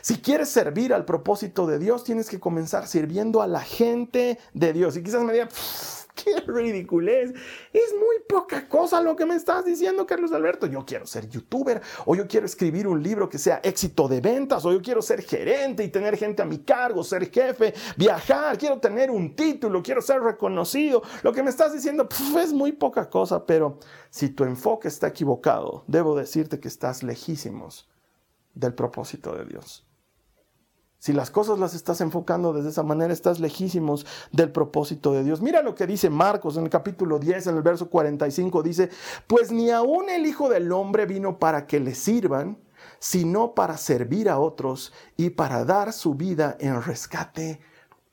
Si 0.00 0.18
quieres 0.18 0.48
servir 0.48 0.92
al 0.92 1.04
propósito 1.04 1.66
de 1.66 1.78
Dios, 1.78 2.04
tienes 2.04 2.28
que 2.28 2.40
comenzar 2.40 2.86
sirviendo 2.86 3.42
a 3.42 3.46
la 3.46 3.60
gente 3.60 4.38
de 4.54 4.72
Dios. 4.72 4.96
Y 4.96 5.02
quizás 5.02 5.22
me 5.22 5.32
digan, 5.32 5.48
qué 6.16 6.40
ridiculez. 6.40 7.32
Es 7.72 7.94
muy 7.94 8.16
poca 8.28 8.68
cosa 8.68 9.00
lo 9.00 9.14
que 9.14 9.26
me 9.26 9.36
estás 9.36 9.64
diciendo, 9.64 10.06
Carlos 10.06 10.32
Alberto. 10.32 10.66
Yo 10.66 10.84
quiero 10.84 11.06
ser 11.06 11.28
youtuber, 11.28 11.80
o 12.06 12.16
yo 12.16 12.26
quiero 12.26 12.46
escribir 12.46 12.88
un 12.88 13.02
libro 13.02 13.28
que 13.28 13.38
sea 13.38 13.60
éxito 13.62 14.08
de 14.08 14.20
ventas, 14.20 14.64
o 14.64 14.72
yo 14.72 14.82
quiero 14.82 15.02
ser 15.02 15.22
gerente 15.22 15.84
y 15.84 15.88
tener 15.88 16.16
gente 16.16 16.42
a 16.42 16.46
mi 16.46 16.58
cargo, 16.58 17.04
ser 17.04 17.30
jefe, 17.30 17.74
viajar, 17.96 18.58
quiero 18.58 18.78
tener 18.80 19.10
un 19.10 19.36
título, 19.36 19.82
quiero 19.82 20.02
ser 20.02 20.20
reconocido. 20.20 21.02
Lo 21.22 21.32
que 21.32 21.42
me 21.42 21.50
estás 21.50 21.72
diciendo 21.72 22.08
es 22.42 22.52
muy 22.52 22.72
poca 22.72 23.08
cosa, 23.08 23.44
pero 23.44 23.78
si 24.10 24.30
tu 24.30 24.44
enfoque 24.44 24.88
está 24.88 25.08
equivocado, 25.08 25.84
debo 25.86 26.16
decirte 26.16 26.58
que 26.58 26.68
estás 26.68 27.02
lejísimos 27.02 27.88
del 28.56 28.74
propósito 28.74 29.36
de 29.36 29.44
Dios. 29.44 29.86
Si 30.98 31.12
las 31.12 31.30
cosas 31.30 31.58
las 31.58 31.74
estás 31.74 32.00
enfocando 32.00 32.52
desde 32.52 32.70
esa 32.70 32.82
manera, 32.82 33.12
estás 33.12 33.38
lejísimos 33.38 34.06
del 34.32 34.50
propósito 34.50 35.12
de 35.12 35.22
Dios. 35.22 35.40
Mira 35.40 35.62
lo 35.62 35.74
que 35.74 35.86
dice 35.86 36.10
Marcos 36.10 36.56
en 36.56 36.64
el 36.64 36.70
capítulo 36.70 37.18
10, 37.18 37.46
en 37.48 37.56
el 37.56 37.62
verso 37.62 37.88
45, 37.88 38.62
dice, 38.62 38.90
pues 39.26 39.52
ni 39.52 39.70
aún 39.70 40.08
el 40.08 40.26
Hijo 40.26 40.48
del 40.48 40.72
Hombre 40.72 41.06
vino 41.06 41.38
para 41.38 41.66
que 41.66 41.78
le 41.78 41.94
sirvan, 41.94 42.58
sino 42.98 43.54
para 43.54 43.76
servir 43.76 44.28
a 44.28 44.38
otros 44.38 44.92
y 45.16 45.30
para 45.30 45.64
dar 45.64 45.92
su 45.92 46.14
vida 46.14 46.56
en 46.58 46.82
rescate 46.82 47.60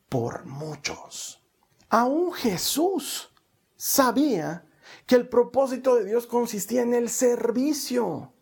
por 0.10 0.46
muchos. 0.46 1.42
Aún 1.90 2.34
Jesús 2.34 3.34
sabía 3.76 4.66
que 5.06 5.16
el 5.16 5.30
propósito 5.30 5.96
de 5.96 6.06
Dios 6.06 6.28
consistía 6.28 6.82
en 6.82 6.94
el 6.94 7.10
servicio. 7.10 8.33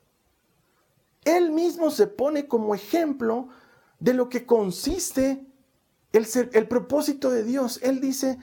Él 1.23 1.51
mismo 1.51 1.91
se 1.91 2.07
pone 2.07 2.47
como 2.47 2.73
ejemplo 2.75 3.49
de 3.99 4.13
lo 4.13 4.29
que 4.29 4.45
consiste 4.45 5.45
el, 6.11 6.27
el 6.53 6.67
propósito 6.67 7.29
de 7.29 7.43
Dios. 7.43 7.79
Él 7.83 8.01
dice, 8.01 8.39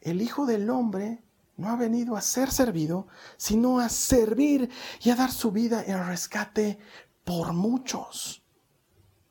el 0.00 0.20
Hijo 0.20 0.46
del 0.46 0.68
Hombre 0.70 1.22
no 1.56 1.70
ha 1.70 1.76
venido 1.76 2.16
a 2.16 2.20
ser 2.20 2.50
servido, 2.50 3.06
sino 3.36 3.78
a 3.78 3.88
servir 3.88 4.70
y 5.02 5.10
a 5.10 5.16
dar 5.16 5.30
su 5.30 5.52
vida 5.52 5.82
en 5.86 6.06
rescate 6.06 6.78
por 7.24 7.52
muchos. 7.52 8.42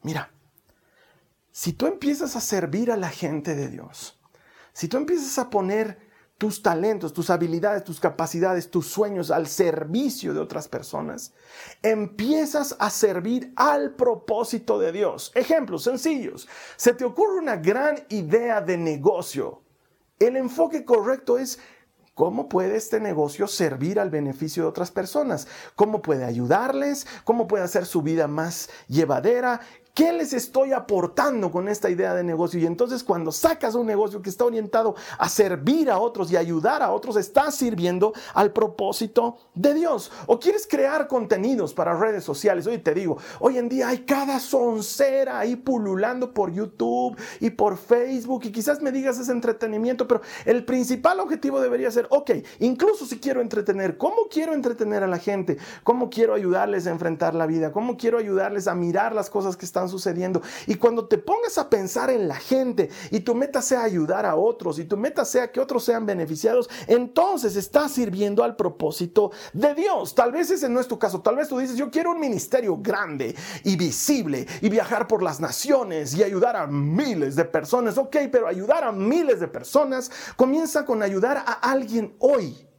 Mira, 0.01 0.31
si 1.51 1.73
tú 1.73 1.87
empiezas 1.87 2.35
a 2.35 2.41
servir 2.41 2.91
a 2.91 2.97
la 2.97 3.09
gente 3.09 3.55
de 3.55 3.67
Dios, 3.67 4.19
si 4.73 4.87
tú 4.87 4.97
empiezas 4.97 5.37
a 5.37 5.49
poner 5.49 6.10
tus 6.41 6.63
talentos, 6.63 7.13
tus 7.13 7.29
habilidades, 7.29 7.83
tus 7.83 7.99
capacidades, 7.99 8.71
tus 8.71 8.87
sueños 8.87 9.29
al 9.29 9.45
servicio 9.45 10.33
de 10.33 10.39
otras 10.39 10.67
personas, 10.67 11.33
empiezas 11.83 12.75
a 12.79 12.89
servir 12.89 13.53
al 13.55 13.93
propósito 13.93 14.79
de 14.79 14.91
Dios. 14.91 15.31
Ejemplos 15.35 15.83
sencillos. 15.83 16.47
Se 16.77 16.95
te 16.95 17.05
ocurre 17.05 17.37
una 17.37 17.57
gran 17.57 17.95
idea 18.09 18.59
de 18.59 18.75
negocio. 18.75 19.61
El 20.17 20.35
enfoque 20.35 20.83
correcto 20.83 21.37
es 21.37 21.59
¿Cómo 22.13 22.49
puede 22.49 22.75
este 22.75 22.99
negocio 22.99 23.47
servir 23.47 23.99
al 23.99 24.09
beneficio 24.09 24.63
de 24.63 24.69
otras 24.69 24.91
personas? 24.91 25.47
¿Cómo 25.75 26.01
puede 26.01 26.25
ayudarles? 26.25 27.07
¿Cómo 27.23 27.47
puede 27.47 27.63
hacer 27.63 27.85
su 27.85 28.01
vida 28.01 28.27
más 28.27 28.69
llevadera? 28.87 29.61
¿Qué 29.93 30.13
les 30.13 30.31
estoy 30.31 30.71
aportando 30.71 31.51
con 31.51 31.67
esta 31.67 31.89
idea 31.89 32.13
de 32.13 32.23
negocio? 32.23 32.57
Y 32.61 32.65
entonces 32.65 33.03
cuando 33.03 33.33
sacas 33.33 33.75
un 33.75 33.85
negocio 33.85 34.21
que 34.21 34.29
está 34.29 34.45
orientado 34.45 34.95
a 35.17 35.27
servir 35.27 35.89
a 35.91 35.99
otros 35.99 36.31
y 36.31 36.37
ayudar 36.37 36.81
a 36.81 36.91
otros, 36.91 37.17
estás 37.17 37.55
sirviendo 37.55 38.13
al 38.33 38.53
propósito 38.53 39.37
de 39.53 39.73
Dios. 39.73 40.09
O 40.27 40.39
quieres 40.39 40.65
crear 40.65 41.07
contenidos 41.07 41.73
para 41.73 41.93
redes 41.93 42.23
sociales. 42.23 42.67
Hoy 42.67 42.77
te 42.77 42.93
digo, 42.93 43.17
hoy 43.39 43.57
en 43.57 43.67
día 43.67 43.89
hay 43.89 44.05
cada 44.05 44.39
soncera 44.39 45.39
ahí 45.39 45.57
pululando 45.57 46.33
por 46.33 46.53
YouTube 46.53 47.17
y 47.41 47.49
por 47.49 47.75
Facebook 47.75 48.45
y 48.45 48.51
quizás 48.53 48.81
me 48.81 48.93
digas 48.93 49.19
es 49.19 49.27
entretenimiento, 49.27 50.07
pero 50.07 50.21
el 50.45 50.63
principal 50.63 51.19
objetivo 51.19 51.59
debería 51.59 51.91
ser, 51.91 52.07
ok, 52.11 52.31
incluso 52.59 53.05
si 53.05 53.19
quiero 53.19 53.41
entretener, 53.41 53.97
¿cómo 53.97 54.29
quiero 54.29 54.53
entretener 54.53 55.03
a 55.03 55.07
la 55.07 55.19
gente? 55.19 55.57
¿Cómo 55.83 56.09
quiero 56.09 56.33
ayudarles 56.33 56.87
a 56.87 56.91
enfrentar 56.91 57.35
la 57.35 57.45
vida? 57.45 57.73
¿Cómo 57.73 57.97
quiero 57.97 58.17
ayudarles 58.17 58.67
a 58.67 58.75
mirar 58.75 59.13
las 59.13 59.29
cosas 59.29 59.57
que 59.57 59.65
están 59.65 59.80
sucediendo. 59.89 60.41
Y 60.67 60.75
cuando 60.75 61.07
te 61.07 61.17
pongas 61.17 61.57
a 61.57 61.69
pensar 61.69 62.09
en 62.09 62.27
la 62.27 62.35
gente 62.35 62.89
y 63.09 63.21
tu 63.21 63.35
meta 63.35 63.61
sea 63.61 63.83
ayudar 63.83 64.25
a 64.25 64.35
otros 64.35 64.79
y 64.79 64.85
tu 64.85 64.97
meta 64.97 65.25
sea 65.25 65.51
que 65.51 65.59
otros 65.59 65.83
sean 65.83 66.05
beneficiados, 66.05 66.69
entonces 66.87 67.55
estás 67.55 67.91
sirviendo 67.91 68.43
al 68.43 68.55
propósito 68.55 69.31
de 69.53 69.73
Dios. 69.75 70.15
Tal 70.15 70.31
vez 70.31 70.51
ese 70.51 70.69
no 70.69 70.79
es 70.79 70.87
tu 70.87 70.97
caso. 70.99 71.21
Tal 71.21 71.35
vez 71.35 71.47
tú 71.47 71.57
dices, 71.57 71.77
yo 71.77 71.89
quiero 71.89 72.11
un 72.11 72.19
ministerio 72.19 72.77
grande 72.77 73.35
y 73.63 73.75
visible 73.75 74.47
y 74.61 74.69
viajar 74.69 75.07
por 75.07 75.23
las 75.23 75.39
naciones 75.39 76.13
y 76.13 76.23
ayudar 76.23 76.55
a 76.55 76.67
miles 76.67 77.35
de 77.35 77.45
personas. 77.45 77.97
Ok, 77.97 78.17
pero 78.31 78.47
ayudar 78.47 78.83
a 78.83 78.91
miles 78.91 79.39
de 79.39 79.47
personas 79.47 80.11
comienza 80.35 80.85
con 80.85 81.03
ayudar 81.03 81.37
a 81.37 81.53
alguien 81.53 82.15
hoy. 82.19 82.70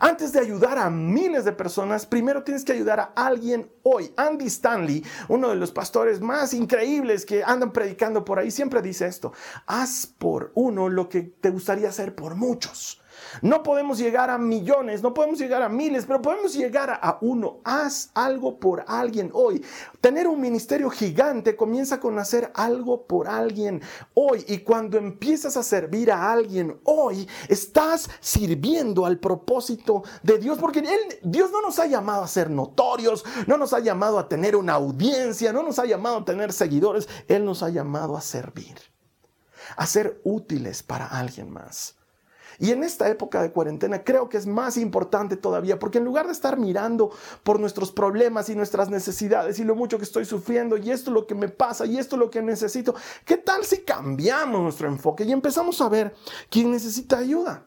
Antes 0.00 0.32
de 0.32 0.40
ayudar 0.40 0.78
a 0.78 0.90
miles 0.90 1.44
de 1.44 1.52
personas, 1.52 2.06
primero 2.06 2.42
tienes 2.42 2.64
que 2.64 2.72
ayudar 2.72 3.00
a 3.00 3.12
alguien 3.14 3.70
hoy. 3.82 4.12
Andy 4.16 4.46
Stanley, 4.46 5.04
uno 5.28 5.48
de 5.48 5.56
los 5.56 5.72
pastores 5.72 6.20
más 6.20 6.54
increíbles 6.54 7.24
que 7.24 7.42
andan 7.42 7.72
predicando 7.72 8.24
por 8.24 8.38
ahí, 8.38 8.50
siempre 8.50 8.82
dice 8.82 9.06
esto, 9.06 9.32
haz 9.66 10.06
por 10.06 10.52
uno 10.54 10.88
lo 10.88 11.08
que 11.08 11.22
te 11.22 11.50
gustaría 11.50 11.88
hacer 11.88 12.14
por 12.14 12.34
muchos. 12.34 13.00
No 13.42 13.62
podemos 13.62 13.98
llegar 13.98 14.30
a 14.30 14.38
millones, 14.38 15.02
no 15.02 15.14
podemos 15.14 15.38
llegar 15.38 15.62
a 15.62 15.68
miles, 15.68 16.06
pero 16.06 16.22
podemos 16.22 16.54
llegar 16.54 16.90
a 16.90 17.18
uno. 17.20 17.60
Haz 17.64 18.10
algo 18.14 18.58
por 18.58 18.84
alguien 18.86 19.30
hoy. 19.32 19.64
Tener 20.00 20.26
un 20.26 20.40
ministerio 20.40 20.90
gigante 20.90 21.56
comienza 21.56 22.00
con 22.00 22.18
hacer 22.18 22.50
algo 22.54 23.06
por 23.06 23.28
alguien 23.28 23.82
hoy. 24.14 24.44
Y 24.48 24.58
cuando 24.58 24.98
empiezas 24.98 25.56
a 25.56 25.62
servir 25.62 26.10
a 26.10 26.32
alguien 26.32 26.80
hoy, 26.84 27.28
estás 27.48 28.08
sirviendo 28.20 29.06
al 29.06 29.18
propósito 29.18 30.02
de 30.22 30.38
Dios. 30.38 30.58
Porque 30.58 30.82
Dios 31.22 31.50
no 31.50 31.60
nos 31.62 31.78
ha 31.78 31.86
llamado 31.86 32.22
a 32.22 32.28
ser 32.28 32.50
notorios, 32.50 33.24
no 33.46 33.56
nos 33.56 33.72
ha 33.72 33.80
llamado 33.80 34.18
a 34.18 34.28
tener 34.28 34.56
una 34.56 34.74
audiencia, 34.74 35.52
no 35.52 35.62
nos 35.62 35.78
ha 35.78 35.86
llamado 35.86 36.18
a 36.18 36.24
tener 36.24 36.52
seguidores. 36.52 37.08
Él 37.28 37.44
nos 37.44 37.62
ha 37.62 37.68
llamado 37.68 38.16
a 38.16 38.20
servir, 38.20 38.76
a 39.76 39.86
ser 39.86 40.20
útiles 40.24 40.82
para 40.82 41.06
alguien 41.06 41.50
más. 41.50 41.97
Y 42.58 42.72
en 42.72 42.82
esta 42.82 43.08
época 43.08 43.40
de 43.40 43.52
cuarentena 43.52 44.02
creo 44.02 44.28
que 44.28 44.36
es 44.36 44.46
más 44.46 44.76
importante 44.76 45.36
todavía, 45.36 45.78
porque 45.78 45.98
en 45.98 46.04
lugar 46.04 46.26
de 46.26 46.32
estar 46.32 46.58
mirando 46.58 47.10
por 47.42 47.60
nuestros 47.60 47.92
problemas 47.92 48.48
y 48.48 48.56
nuestras 48.56 48.90
necesidades 48.90 49.58
y 49.58 49.64
lo 49.64 49.76
mucho 49.76 49.98
que 49.98 50.04
estoy 50.04 50.24
sufriendo 50.24 50.76
y 50.76 50.90
esto 50.90 51.10
es 51.10 51.14
lo 51.14 51.26
que 51.26 51.34
me 51.34 51.48
pasa 51.48 51.86
y 51.86 51.98
esto 51.98 52.16
es 52.16 52.20
lo 52.20 52.30
que 52.30 52.42
necesito, 52.42 52.94
¿qué 53.24 53.36
tal 53.36 53.64
si 53.64 53.82
cambiamos 53.82 54.60
nuestro 54.60 54.88
enfoque 54.88 55.24
y 55.24 55.32
empezamos 55.32 55.80
a 55.80 55.88
ver 55.88 56.14
quién 56.50 56.70
necesita 56.70 57.18
ayuda? 57.18 57.64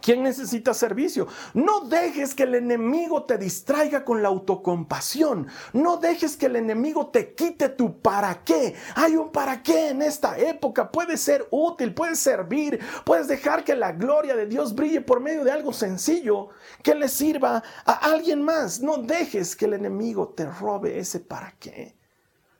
¿Quién 0.00 0.24
necesita 0.24 0.74
servicio? 0.74 1.28
No 1.54 1.82
dejes 1.82 2.34
que 2.34 2.42
el 2.42 2.56
enemigo 2.56 3.24
te 3.24 3.38
distraiga 3.38 4.04
con 4.04 4.22
la 4.22 4.28
autocompasión. 4.28 5.46
No 5.72 5.98
dejes 5.98 6.36
que 6.36 6.46
el 6.46 6.56
enemigo 6.56 7.08
te 7.08 7.34
quite 7.34 7.68
tu 7.68 8.00
para 8.00 8.42
qué. 8.42 8.74
Hay 8.96 9.16
un 9.16 9.30
para 9.30 9.62
qué 9.62 9.90
en 9.90 10.02
esta 10.02 10.36
época. 10.36 10.90
Puede 10.90 11.16
ser 11.16 11.46
útil, 11.50 11.94
puede 11.94 12.16
servir. 12.16 12.80
Puedes 13.04 13.28
dejar 13.28 13.62
que 13.62 13.76
la 13.76 13.92
gloria 13.92 14.34
de 14.34 14.46
Dios 14.46 14.74
brille 14.74 15.00
por 15.00 15.20
medio 15.20 15.44
de 15.44 15.52
algo 15.52 15.72
sencillo 15.72 16.48
que 16.82 16.94
le 16.94 17.08
sirva 17.08 17.62
a 17.86 17.92
alguien 17.92 18.42
más. 18.42 18.80
No 18.80 18.98
dejes 18.98 19.54
que 19.54 19.66
el 19.66 19.74
enemigo 19.74 20.28
te 20.30 20.44
robe 20.44 20.98
ese 20.98 21.20
para 21.20 21.52
qué. 21.52 21.96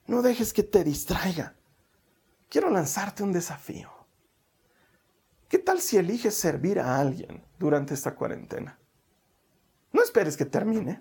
No 0.07 0.23
dejes 0.23 0.53
que 0.53 0.63
te 0.63 0.85
distraiga. 0.85 1.57
Quiero 2.49 2.71
lanzarte 2.71 3.25
un 3.25 3.33
desafío. 3.33 3.94
¿Qué 5.55 5.61
tal 5.61 5.81
si 5.81 5.97
eliges 5.97 6.35
servir 6.35 6.81
a 6.81 6.99
alguien 6.99 7.45
durante 7.61 7.95
esta 7.95 8.17
cuarentena? 8.17 8.77
No 9.93 10.03
esperes 10.03 10.37
que 10.37 10.47
termine. 10.47 11.01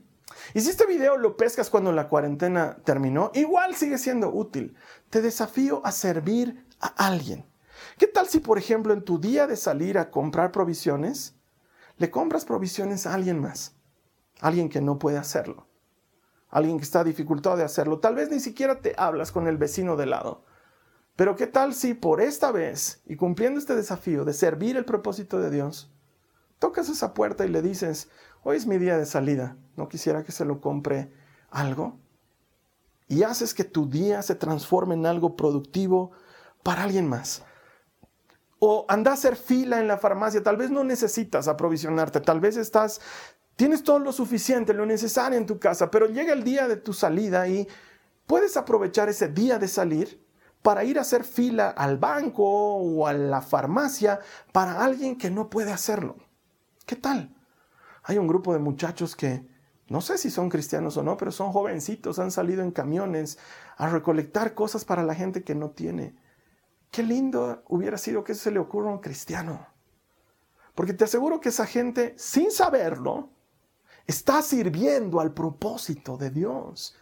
Y 0.54 0.62
si 0.62 0.70
este 0.70 0.86
video 0.86 1.18
lo 1.18 1.36
pescas 1.36 1.72
cuando 1.72 1.92
la 1.92 2.08
cuarentena 2.08 2.78
terminó, 2.86 3.32
igual 3.34 3.74
sigue 3.74 3.98
siendo 3.98 4.32
útil. 4.32 4.76
Te 5.10 5.24
desafío 5.24 5.84
a 5.84 5.92
servir 5.92 6.68
a 6.80 7.08
alguien. 7.08 7.48
¿Qué 7.98 8.06
tal 8.06 8.28
si, 8.28 8.42
por 8.42 8.60
ejemplo, 8.60 8.94
en 8.94 9.04
tu 9.04 9.18
día 9.18 9.48
de 9.48 9.56
salir 9.56 9.98
a 9.98 10.12
comprar 10.12 10.52
provisiones, 10.52 11.34
le 11.98 12.12
compras 12.12 12.46
provisiones 12.46 13.08
a 13.08 13.16
alguien 13.16 13.42
más? 13.42 13.74
Alguien 14.40 14.70
que 14.70 14.82
no 14.82 15.00
puede 15.00 15.18
hacerlo. 15.18 15.66
Alguien 16.50 16.78
que 16.78 16.84
está 16.84 17.04
dificultado 17.04 17.58
de 17.58 17.64
hacerlo. 17.64 17.98
Tal 17.98 18.14
vez 18.14 18.30
ni 18.30 18.40
siquiera 18.40 18.82
te 18.82 18.94
hablas 19.00 19.32
con 19.32 19.48
el 19.48 19.58
vecino 19.58 19.96
de 19.96 20.06
lado 20.06 20.46
pero 21.16 21.36
¿qué 21.36 21.46
tal 21.46 21.76
si 21.76 21.94
por 21.94 22.22
esta 22.22 22.52
vez, 22.52 23.02
y 23.06 23.16
cumpliendo 23.16 23.60
este 23.60 23.76
desafío 23.76 24.26
de 24.26 24.34
servir 24.34 24.78
el 24.78 24.86
propósito 24.86 25.40
de 25.40 25.52
Dios, 25.52 25.92
tocas 26.58 26.90
esa 26.90 27.14
puerta 27.14 27.46
y 27.46 27.50
le 27.50 27.62
dices, 27.62 28.10
hoy 28.44 28.58
es 28.58 28.66
mi 28.66 28.78
día 28.78 28.98
de 28.98 29.06
salida, 29.06 29.58
no 29.76 29.88
quisiera 29.88 30.24
que 30.24 30.32
se 30.32 30.46
lo 30.46 30.60
compre 30.60 31.14
algo? 31.52 32.00
Y 33.08 33.24
haces 33.24 33.54
que 33.54 33.64
tu 33.64 33.88
día 33.88 34.24
se 34.24 34.34
transforme 34.34 34.96
en 34.96 35.06
algo 35.06 35.36
productivo 35.36 36.12
para 36.64 36.84
alguien 36.84 37.08
más. 37.08 37.44
O 38.58 38.86
anda 38.88 39.12
a 39.12 39.16
hacer 39.16 39.36
fila 39.36 39.80
en 39.80 39.88
la 39.88 39.98
farmacia, 39.98 40.42
tal 40.42 40.58
vez 40.58 40.72
no 40.72 40.84
necesitas 40.84 41.48
aprovisionarte, 41.48 42.22
tal 42.22 42.40
vez 42.40 42.58
estás, 42.58 43.02
tienes 43.56 43.84
todo 43.84 44.00
lo 44.00 44.14
suficiente, 44.14 44.74
lo 44.74 44.88
necesario 44.88 45.38
en 45.38 45.46
tu 45.46 45.60
casa, 45.60 45.92
pero 45.92 46.08
llega 46.08 46.34
el 46.34 46.44
día 46.44 46.68
de 46.68 46.78
tu 46.78 46.94
salida 46.94 47.48
y 47.48 47.68
puedes 48.26 48.58
aprovechar 48.58 49.10
ese 49.10 49.28
día 49.28 49.60
de 49.60 49.68
salir 49.68 50.23
para 50.64 50.86
ir 50.86 50.98
a 50.98 51.02
hacer 51.02 51.26
fila 51.26 51.70
al 51.70 51.98
banco 51.98 52.44
o 52.44 53.06
a 53.06 53.14
la 53.14 53.42
farmacia 53.42 54.20
para 54.52 54.84
alguien 54.84 55.18
que 55.18 55.30
no 55.30 55.50
puede 55.50 55.72
hacerlo. 55.72 56.16
¿Qué 56.86 56.96
tal? 56.96 57.36
Hay 58.04 58.18
un 58.18 58.28
grupo 58.28 58.54
de 58.54 58.60
muchachos 58.60 59.16
que 59.16 59.46
no 59.90 60.02
sé 60.02 60.18
si 60.18 60.32
son 60.32 60.50
cristianos 60.50 60.96
o 60.98 61.04
no, 61.04 61.18
pero 61.18 61.32
son 61.32 61.52
jovencitos, 61.52 62.18
han 62.18 62.32
salido 62.32 62.64
en 62.64 62.72
camiones 62.72 63.38
a 63.78 63.90
recolectar 63.90 64.54
cosas 64.54 64.86
para 64.86 65.04
la 65.04 65.14
gente 65.14 65.44
que 65.44 65.54
no 65.54 65.72
tiene. 65.72 66.16
Qué 66.90 67.04
lindo 67.04 67.64
hubiera 67.68 67.98
sido 67.98 68.24
que 68.24 68.34
se 68.34 68.50
le 68.50 68.60
ocurra 68.60 68.90
a 68.90 68.94
un 68.94 69.00
cristiano. 69.00 69.68
Porque 70.76 70.94
te 70.94 71.04
aseguro 71.04 71.42
que 71.42 71.50
esa 71.50 71.66
gente, 71.66 72.16
sin 72.18 72.52
saberlo, 72.52 73.30
está 74.08 74.42
sirviendo 74.42 75.20
al 75.20 75.34
propósito 75.34 76.18
de 76.18 76.30
Dios. 76.30 76.96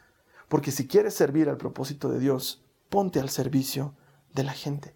Porque 0.50 0.72
si 0.72 0.88
quieres 0.88 1.14
servir 1.14 1.48
al 1.48 1.58
propósito 1.58 2.10
de 2.10 2.20
Dios, 2.20 2.61
ponte 2.92 3.22
al 3.22 3.30
servicio 3.30 3.96
de 4.34 4.44
la 4.44 4.52
gente. 4.52 4.94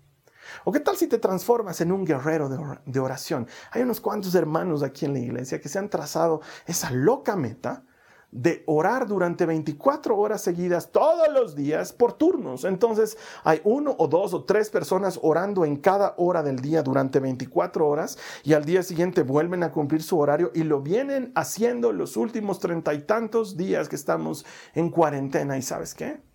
¿O 0.65 0.71
qué 0.71 0.81
tal 0.81 0.97
si 0.97 1.07
te 1.07 1.17
transformas 1.17 1.79
en 1.81 1.91
un 1.91 2.05
guerrero 2.05 2.49
de 2.85 2.99
oración? 2.99 3.47
Hay 3.71 3.81
unos 3.81 4.01
cuantos 4.01 4.35
hermanos 4.35 4.83
aquí 4.83 5.05
en 5.05 5.13
la 5.13 5.19
iglesia 5.19 5.59
que 5.59 5.69
se 5.69 5.79
han 5.79 5.89
trazado 5.89 6.41
esa 6.67 6.91
loca 6.91 7.35
meta 7.37 7.83
de 8.31 8.63
orar 8.67 9.07
durante 9.07 9.45
24 9.45 10.17
horas 10.17 10.41
seguidas 10.41 10.91
todos 10.91 11.29
los 11.33 11.55
días 11.55 11.93
por 11.93 12.13
turnos. 12.13 12.65
Entonces 12.65 13.17
hay 13.45 13.61
uno 13.63 13.95
o 13.97 14.09
dos 14.09 14.33
o 14.33 14.43
tres 14.43 14.69
personas 14.69 15.17
orando 15.23 15.63
en 15.63 15.77
cada 15.77 16.15
hora 16.17 16.43
del 16.43 16.59
día 16.59 16.83
durante 16.83 17.21
24 17.21 17.87
horas 17.87 18.17
y 18.43 18.51
al 18.51 18.65
día 18.65 18.83
siguiente 18.83 19.23
vuelven 19.23 19.63
a 19.63 19.71
cumplir 19.71 20.03
su 20.03 20.19
horario 20.19 20.51
y 20.53 20.63
lo 20.63 20.81
vienen 20.81 21.31
haciendo 21.33 21.93
los 21.93 22.17
últimos 22.17 22.59
treinta 22.59 22.93
y 22.93 23.03
tantos 23.03 23.55
días 23.55 23.87
que 23.87 23.95
estamos 23.95 24.45
en 24.73 24.89
cuarentena. 24.89 25.57
¿Y 25.57 25.61
sabes 25.61 25.95
qué? 25.95 26.34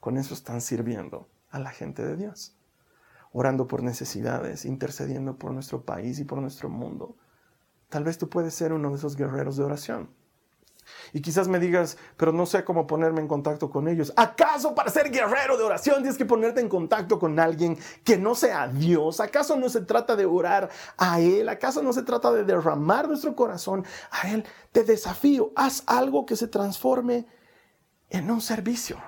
Con 0.00 0.16
eso 0.16 0.34
están 0.34 0.60
sirviendo 0.60 1.28
a 1.50 1.58
la 1.58 1.70
gente 1.70 2.04
de 2.04 2.16
Dios, 2.16 2.56
orando 3.32 3.68
por 3.68 3.82
necesidades, 3.82 4.64
intercediendo 4.64 5.36
por 5.36 5.52
nuestro 5.52 5.84
país 5.84 6.18
y 6.18 6.24
por 6.24 6.38
nuestro 6.40 6.68
mundo. 6.68 7.16
Tal 7.88 8.04
vez 8.04 8.18
tú 8.18 8.28
puedes 8.28 8.54
ser 8.54 8.72
uno 8.72 8.90
de 8.90 8.96
esos 8.96 9.16
guerreros 9.16 9.56
de 9.56 9.64
oración. 9.64 10.10
Y 11.12 11.20
quizás 11.20 11.48
me 11.48 11.58
digas, 11.58 11.96
pero 12.16 12.32
no 12.32 12.46
sé 12.46 12.64
cómo 12.64 12.86
ponerme 12.86 13.20
en 13.20 13.28
contacto 13.28 13.70
con 13.70 13.88
ellos. 13.88 14.12
¿Acaso 14.16 14.74
para 14.74 14.90
ser 14.90 15.10
guerrero 15.10 15.56
de 15.56 15.64
oración 15.64 15.96
tienes 15.96 16.16
que 16.16 16.24
ponerte 16.24 16.60
en 16.60 16.68
contacto 16.68 17.18
con 17.18 17.38
alguien 17.38 17.78
que 18.04 18.16
no 18.16 18.34
sea 18.34 18.68
Dios? 18.68 19.20
¿Acaso 19.20 19.56
no 19.56 19.68
se 19.68 19.82
trata 19.82 20.16
de 20.16 20.26
orar 20.26 20.70
a 20.96 21.20
Él? 21.20 21.48
¿Acaso 21.48 21.82
no 21.82 21.92
se 21.92 22.02
trata 22.02 22.32
de 22.32 22.44
derramar 22.44 23.08
nuestro 23.08 23.34
corazón 23.34 23.84
a 24.10 24.30
Él? 24.30 24.44
Te 24.72 24.84
desafío, 24.84 25.52
haz 25.56 25.82
algo 25.86 26.26
que 26.26 26.36
se 26.36 26.48
transforme 26.48 27.26
en 28.08 28.30
un 28.30 28.40
servicio, 28.40 28.98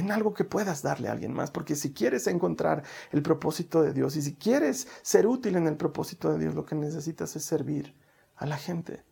en 0.00 0.10
algo 0.10 0.34
que 0.34 0.44
puedas 0.44 0.82
darle 0.82 1.08
a 1.08 1.12
alguien 1.12 1.32
más. 1.32 1.50
Porque 1.50 1.76
si 1.76 1.92
quieres 1.92 2.26
encontrar 2.26 2.82
el 3.12 3.22
propósito 3.22 3.82
de 3.82 3.92
Dios 3.92 4.16
y 4.16 4.22
si 4.22 4.34
quieres 4.34 4.88
ser 5.02 5.26
útil 5.26 5.56
en 5.56 5.66
el 5.66 5.76
propósito 5.76 6.32
de 6.32 6.38
Dios, 6.38 6.54
lo 6.54 6.64
que 6.64 6.74
necesitas 6.74 7.36
es 7.36 7.44
servir 7.44 7.94
a 8.36 8.46
la 8.46 8.56
gente 8.56 9.04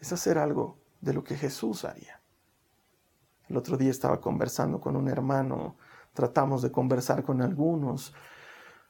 es 0.00 0.12
hacer 0.12 0.38
algo 0.38 0.78
de 1.00 1.12
lo 1.12 1.24
que 1.24 1.36
Jesús 1.36 1.84
haría. 1.84 2.20
El 3.48 3.56
otro 3.56 3.76
día 3.76 3.90
estaba 3.90 4.20
conversando 4.20 4.80
con 4.80 4.96
un 4.96 5.08
hermano, 5.08 5.76
tratamos 6.12 6.62
de 6.62 6.72
conversar 6.72 7.22
con 7.22 7.42
algunos 7.42 8.12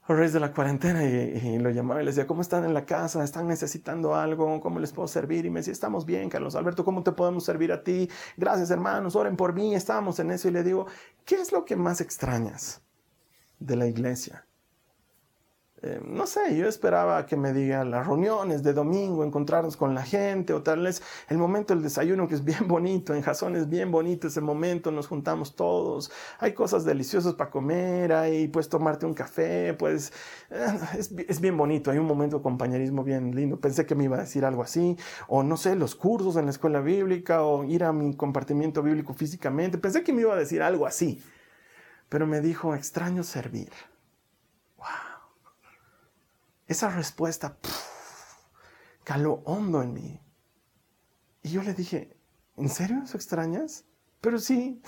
a 0.09 0.13
raíz 0.15 0.33
de 0.33 0.41
la 0.41 0.53
cuarentena 0.53 1.05
y, 1.05 1.59
lo 1.59 1.71
llamaba 1.71 2.01
y 2.01 2.05
les 2.05 2.15
decía, 2.15 2.27
¿cómo 2.27 2.43
están 2.43 2.65
en 2.65 2.75
la 2.75 2.85
casa? 2.85 3.25
¿Están 3.25 3.49
necesitando 3.49 4.15
algo? 4.15 4.61
¿Cómo 4.61 4.79
les 4.79 4.93
puedo 4.93 5.09
servir? 5.09 5.45
Y 5.47 5.51
me 5.51 5.61
decía, 5.61 5.73
estamos 5.73 6.07
bien, 6.07 6.29
Carlos 6.29 6.55
Alberto, 6.55 6.85
¿cómo 6.85 7.03
te 7.03 7.13
podemos 7.13 7.45
servir 7.45 7.73
a 7.73 7.83
ti? 7.83 8.09
Gracias, 8.37 8.71
hermanos, 8.71 9.17
oren 9.17 9.37
por 9.37 9.53
mí, 9.53 9.75
estábamos 9.75 10.19
en 10.21 10.31
eso 10.31 10.49
y 10.49 10.53
le 10.53 10.63
digo, 10.63 10.87
¿qué 11.25 11.37
es 11.37 11.51
lo 11.53 11.65
que 11.65 11.77
más 11.77 12.01
extrañas 12.01 12.83
de 13.59 13.77
la 13.77 13.87
iglesia? 13.87 14.46
Eh, 15.87 16.01
no 16.05 16.27
sé, 16.27 16.57
yo 16.57 16.67
esperaba 16.67 17.27
que 17.27 17.37
me 17.37 17.53
digan 17.53 17.93
las 17.93 18.09
reuniones 18.09 18.65
de 18.65 18.73
domingo, 18.73 19.23
encontrarnos 19.23 19.77
con 19.77 19.95
la 19.95 20.03
gente, 20.03 20.53
o 20.53 20.61
tal 20.61 20.81
vez 20.81 21.01
el 21.29 21.39
momento 21.39 21.75
del 21.75 21.83
desayuno 21.85 22.27
que 22.27 22.35
es 22.35 22.45
bien 22.45 22.67
bonito, 22.67 23.15
en 23.15 23.23
Jason 23.23 23.55
es 23.55 23.69
bien 23.69 23.93
bonito 23.93 24.27
ese 24.27 24.41
momento, 24.41 24.91
nos 24.91 25.07
juntamos 25.07 25.55
todos, 25.55 26.11
hay 26.41 26.55
cosas 26.55 26.85
deliciosas 26.85 27.35
para 27.35 27.51
comer, 27.51 28.13
hay 28.13 28.49
puedes 28.49 28.69
tomarte 28.69 29.07
un 29.07 29.15
café, 29.15 29.75
pues 29.75 30.13
es, 30.99 31.13
es, 31.13 31.41
bien 31.41 31.57
bonito, 31.57 31.93
hay 31.93 31.99
un 31.99 32.07
momento 32.07 32.39
de 32.39 32.43
compañerismo 32.43 33.05
bien 33.05 33.37
lindo, 33.37 33.61
pensé 33.61 33.87
que 33.87 33.95
me 33.95 34.05
iba 34.05 34.17
a 34.17 34.21
decir 34.23 34.45
algo 34.45 34.63
así, 34.63 34.97
o 35.29 35.45
no 35.45 35.57
sé, 35.57 35.77
los 35.77 35.95
cursos 35.95 36.37
en 36.37 36.47
la 36.47 36.51
escuela 36.51 36.81
bíblica, 36.81 37.45
o 37.45 37.63
ir 37.63 37.85
a 37.85 37.93
mi 37.93 38.17
compartimiento 38.17 38.83
bíblico 38.83 39.15
físicamente, 39.15 39.79
pensé 39.79 40.03
que 40.03 40.13
me 40.13 40.23
iba 40.23 40.35
a 40.35 40.37
decir 40.37 40.63
algo 40.63 40.85
así, 40.85 41.23
pero 42.09 42.27
me 42.27 42.41
dijo, 42.41 42.75
extraño 42.75 43.23
servir. 43.23 43.71
Esa 46.67 46.91
respuesta 46.91 47.59
caló 49.05 49.35
hondo 49.45 49.83
en 49.83 49.93
mí. 49.93 50.21
Y 51.43 51.51
yo 51.51 51.63
le 51.63 51.75
dije, 51.75 52.19
¿en 52.57 52.69
serio 52.69 53.03
eso 53.05 53.17
extrañas? 53.17 53.85
Pero 54.21 54.41
sí, 54.41 54.83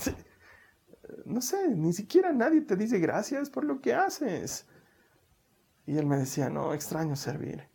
no 1.25 1.41
sé, 1.41 1.69
ni 1.69 1.93
siquiera 1.93 2.33
nadie 2.33 2.63
te 2.63 2.75
dice 2.75 2.99
gracias 2.99 3.49
por 3.49 3.65
lo 3.65 3.81
que 3.81 3.95
haces. 3.95 4.67
Y 5.87 5.97
él 5.99 6.07
me 6.07 6.19
decía, 6.19 6.51
no, 6.51 6.75
extraño 6.75 7.15
servir. 7.15 7.69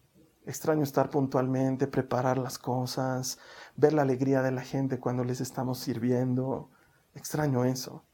Extraño 0.45 0.83
estar 0.83 1.09
puntualmente, 1.09 1.87
preparar 1.87 2.37
las 2.37 2.59
cosas, 2.59 3.39
ver 3.77 3.93
la 3.93 4.01
alegría 4.01 4.41
de 4.41 4.51
la 4.51 4.61
gente 4.61 4.99
cuando 4.99 5.23
les 5.23 5.39
estamos 5.39 5.79
sirviendo. 5.79 6.69
Extraño 7.15 7.63
eso. 7.63 8.05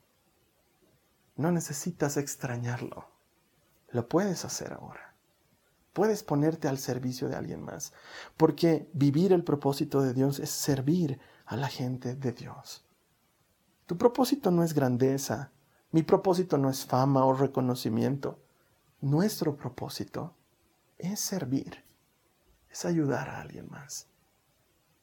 No 1.36 1.52
necesitas 1.52 2.18
extrañarlo. 2.18 3.10
Lo 3.90 4.08
puedes 4.08 4.46
hacer 4.46 4.74
ahora 4.74 5.09
puedes 6.00 6.24
ponerte 6.24 6.70
al 6.70 6.78
servicio 6.78 7.28
de 7.28 7.36
alguien 7.36 7.62
más, 7.62 7.92
porque 8.38 8.90
vivir 8.94 9.34
el 9.34 9.44
propósito 9.44 10.02
de 10.02 10.14
Dios 10.14 10.40
es 10.40 10.50
servir 10.50 11.20
a 11.46 11.58
la 11.58 11.68
gente 11.68 12.16
de 12.16 12.32
Dios. 12.32 12.86
Tu 13.86 13.98
propósito 13.98 14.50
no 14.50 14.64
es 14.64 14.74
grandeza, 14.74 15.52
mi 15.92 16.02
propósito 16.04 16.58
no 16.58 16.70
es 16.70 16.86
fama 16.86 17.26
o 17.26 17.34
reconocimiento. 17.34 18.40
Nuestro 19.02 19.58
propósito 19.58 20.38
es 20.98 21.20
servir, 21.20 21.84
es 22.70 22.86
ayudar 22.86 23.28
a 23.28 23.42
alguien 23.42 23.68
más, 23.70 24.08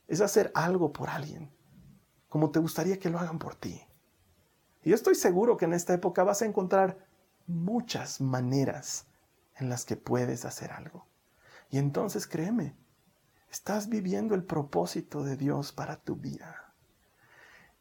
es 0.08 0.22
hacer 0.22 0.50
algo 0.54 0.94
por 0.94 1.10
alguien, 1.10 1.50
como 2.30 2.50
te 2.50 2.58
gustaría 2.58 2.98
que 2.98 3.10
lo 3.10 3.18
hagan 3.18 3.38
por 3.38 3.54
ti. 3.54 3.82
Y 4.82 4.88
yo 4.88 4.94
estoy 4.94 5.14
seguro 5.14 5.58
que 5.58 5.66
en 5.66 5.74
esta 5.74 5.92
época 5.92 6.24
vas 6.24 6.40
a 6.40 6.46
encontrar 6.46 7.06
muchas 7.46 8.18
maneras 8.22 9.04
en 9.56 9.68
las 9.68 9.84
que 9.84 9.96
puedes 9.96 10.44
hacer 10.44 10.72
algo. 10.72 11.06
Y 11.70 11.78
entonces 11.78 12.26
créeme, 12.26 12.76
estás 13.50 13.88
viviendo 13.88 14.34
el 14.34 14.44
propósito 14.44 15.24
de 15.24 15.36
Dios 15.36 15.72
para 15.72 15.96
tu 15.96 16.16
vida. 16.16 16.74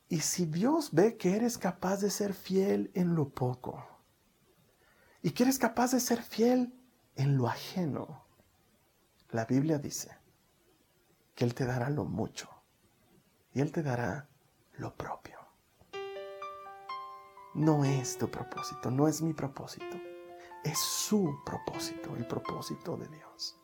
Y 0.07 0.19
si 0.21 0.45
Dios 0.45 0.93
ve 0.93 1.17
que 1.17 1.35
eres 1.35 1.57
capaz 1.57 1.97
de 1.97 2.09
ser 2.09 2.33
fiel 2.33 2.91
en 2.93 3.15
lo 3.15 3.29
poco, 3.29 3.85
y 5.21 5.31
que 5.31 5.43
eres 5.43 5.57
capaz 5.57 5.91
de 5.91 5.99
ser 5.99 6.21
fiel 6.21 6.73
en 7.15 7.37
lo 7.37 7.47
ajeno, 7.47 8.25
la 9.31 9.45
Biblia 9.45 9.79
dice 9.79 10.11
que 11.33 11.45
Él 11.45 11.55
te 11.55 11.65
dará 11.65 11.89
lo 11.89 12.05
mucho 12.05 12.49
y 13.51 13.61
Él 13.61 13.71
te 13.71 13.81
dará 13.81 14.29
lo 14.73 14.95
propio. 14.95 15.39
No 17.55 17.83
es 17.85 18.17
tu 18.17 18.29
propósito, 18.29 18.91
no 18.91 19.07
es 19.07 19.21
mi 19.21 19.33
propósito 19.33 19.97
es 20.65 20.79
su 20.79 21.39
propósito, 21.45 22.15
el 22.17 22.25
propósito 22.25 22.97
de 22.97 23.07
Dios. 23.07 23.59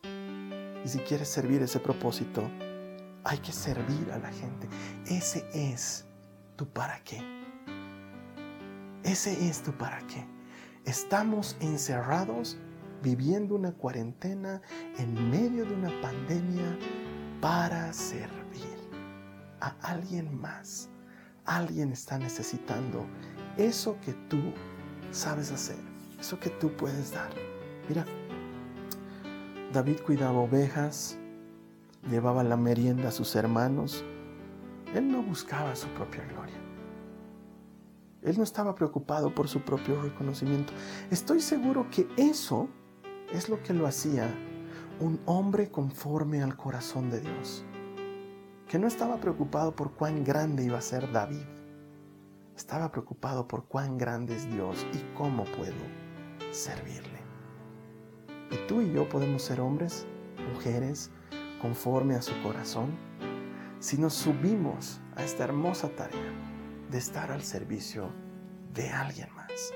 Y 0.84 0.88
si 0.88 0.98
quieres 1.00 1.28
servir 1.28 1.60
ese 1.60 1.80
propósito, 1.80 2.48
hay 3.24 3.38
que 3.38 3.52
servir 3.52 4.10
a 4.12 4.18
la 4.18 4.30
gente. 4.30 4.68
Ese 5.06 5.44
es 5.52 6.06
tu 6.56 6.66
para 6.68 7.02
qué. 7.02 7.20
Ese 9.02 9.48
es 9.48 9.62
tu 9.62 9.72
para 9.72 9.98
qué. 10.06 10.24
Estamos 10.84 11.56
encerrados 11.60 12.56
viviendo 13.02 13.56
una 13.56 13.72
cuarentena 13.72 14.62
en 14.96 15.30
medio 15.30 15.64
de 15.64 15.74
una 15.74 15.90
pandemia 16.00 16.78
para 17.40 17.92
servir 17.92 18.78
a 19.60 19.74
alguien 19.82 20.40
más. 20.40 20.88
Alguien 21.44 21.90
está 21.90 22.16
necesitando 22.18 23.04
eso 23.56 23.96
que 24.04 24.12
tú 24.28 24.52
sabes 25.10 25.50
hacer 25.50 25.91
eso 26.22 26.38
que 26.38 26.50
tú 26.50 26.70
puedes 26.76 27.12
dar. 27.12 27.32
Mira, 27.88 28.06
David 29.72 30.02
cuidaba 30.06 30.38
ovejas, 30.38 31.18
llevaba 32.08 32.44
la 32.44 32.56
merienda 32.56 33.08
a 33.08 33.10
sus 33.10 33.34
hermanos. 33.34 34.04
Él 34.94 35.10
no 35.10 35.20
buscaba 35.20 35.74
su 35.74 35.88
propia 35.88 36.24
gloria. 36.26 36.54
Él 38.22 38.36
no 38.38 38.44
estaba 38.44 38.72
preocupado 38.76 39.34
por 39.34 39.48
su 39.48 39.62
propio 39.62 40.00
reconocimiento. 40.00 40.72
Estoy 41.10 41.40
seguro 41.40 41.90
que 41.90 42.06
eso 42.16 42.68
es 43.32 43.48
lo 43.48 43.60
que 43.64 43.74
lo 43.74 43.88
hacía 43.88 44.32
un 45.00 45.20
hombre 45.26 45.72
conforme 45.72 46.40
al 46.40 46.56
corazón 46.56 47.10
de 47.10 47.20
Dios, 47.20 47.64
que 48.68 48.78
no 48.78 48.86
estaba 48.86 49.16
preocupado 49.16 49.74
por 49.74 49.94
cuán 49.94 50.22
grande 50.22 50.62
iba 50.62 50.78
a 50.78 50.82
ser 50.82 51.10
David, 51.10 51.48
estaba 52.54 52.92
preocupado 52.92 53.48
por 53.48 53.64
cuán 53.64 53.98
grande 53.98 54.36
es 54.36 54.48
Dios 54.48 54.86
y 54.92 54.98
cómo 55.16 55.42
puedo 55.46 56.01
servirle. 56.52 57.20
Y 58.50 58.56
tú 58.68 58.82
y 58.82 58.92
yo 58.92 59.08
podemos 59.08 59.42
ser 59.42 59.60
hombres, 59.60 60.06
mujeres, 60.52 61.10
conforme 61.60 62.14
a 62.14 62.22
su 62.22 62.40
corazón, 62.42 62.90
si 63.80 63.98
nos 63.98 64.14
subimos 64.14 65.00
a 65.16 65.24
esta 65.24 65.44
hermosa 65.44 65.88
tarea 65.88 66.32
de 66.90 66.98
estar 66.98 67.32
al 67.32 67.42
servicio 67.42 68.10
de 68.74 68.90
alguien 68.90 69.28
más. 69.34 69.72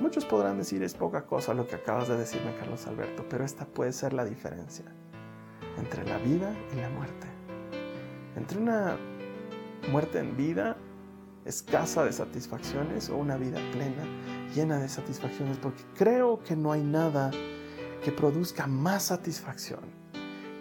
Muchos 0.00 0.24
podrán 0.24 0.58
decir 0.58 0.82
es 0.82 0.94
poca 0.94 1.26
cosa 1.26 1.54
lo 1.54 1.66
que 1.66 1.76
acabas 1.76 2.08
de 2.08 2.16
decirme, 2.16 2.54
Carlos 2.56 2.86
Alberto, 2.86 3.26
pero 3.28 3.44
esta 3.44 3.66
puede 3.66 3.92
ser 3.92 4.12
la 4.12 4.24
diferencia 4.24 4.86
entre 5.78 6.04
la 6.04 6.18
vida 6.18 6.54
y 6.72 6.80
la 6.80 6.88
muerte. 6.90 7.26
Entre 8.36 8.58
una 8.58 8.96
muerte 9.90 10.18
en 10.18 10.36
vida 10.36 10.76
escasa 11.44 12.04
de 12.04 12.12
satisfacciones 12.12 13.10
o 13.10 13.16
una 13.16 13.36
vida 13.36 13.58
plena 13.72 14.04
llena 14.54 14.78
de 14.78 14.88
satisfacciones, 14.88 15.58
porque 15.58 15.82
creo 15.94 16.42
que 16.42 16.56
no 16.56 16.72
hay 16.72 16.82
nada 16.82 17.30
que 18.04 18.12
produzca 18.12 18.66
más 18.66 19.04
satisfacción 19.04 19.80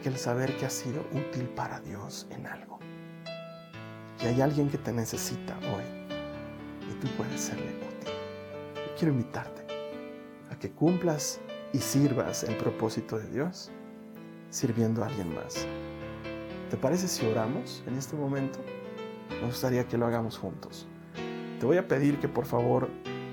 que 0.01 0.09
el 0.09 0.17
saber 0.17 0.55
que 0.57 0.65
has 0.65 0.73
sido 0.73 1.05
útil 1.11 1.47
para 1.49 1.79
Dios 1.79 2.27
en 2.31 2.47
algo. 2.47 2.79
Y 4.21 4.27
hay 4.27 4.41
alguien 4.41 4.69
que 4.69 4.77
te 4.77 4.91
necesita 4.91 5.57
hoy 5.59 5.83
y 6.89 6.93
tú 6.99 7.07
puedes 7.17 7.41
serle 7.41 7.75
útil. 7.77 8.13
Yo 8.75 8.95
quiero 8.97 9.13
invitarte 9.13 9.65
a 10.49 10.55
que 10.57 10.71
cumplas 10.71 11.39
y 11.73 11.79
sirvas 11.79 12.43
el 12.43 12.55
propósito 12.57 13.17
de 13.17 13.29
Dios 13.29 13.71
sirviendo 14.49 15.03
a 15.03 15.07
alguien 15.07 15.33
más. 15.33 15.65
¿Te 16.69 16.77
parece 16.77 17.07
si 17.07 17.25
oramos 17.25 17.83
en 17.87 17.97
este 17.97 18.15
momento? 18.15 18.59
Me 19.29 19.47
gustaría 19.47 19.87
que 19.87 19.97
lo 19.97 20.05
hagamos 20.05 20.37
juntos. 20.37 20.87
Te 21.59 21.65
voy 21.65 21.77
a 21.77 21.87
pedir 21.87 22.19
que 22.19 22.27
por 22.27 22.45
favor 22.45 22.89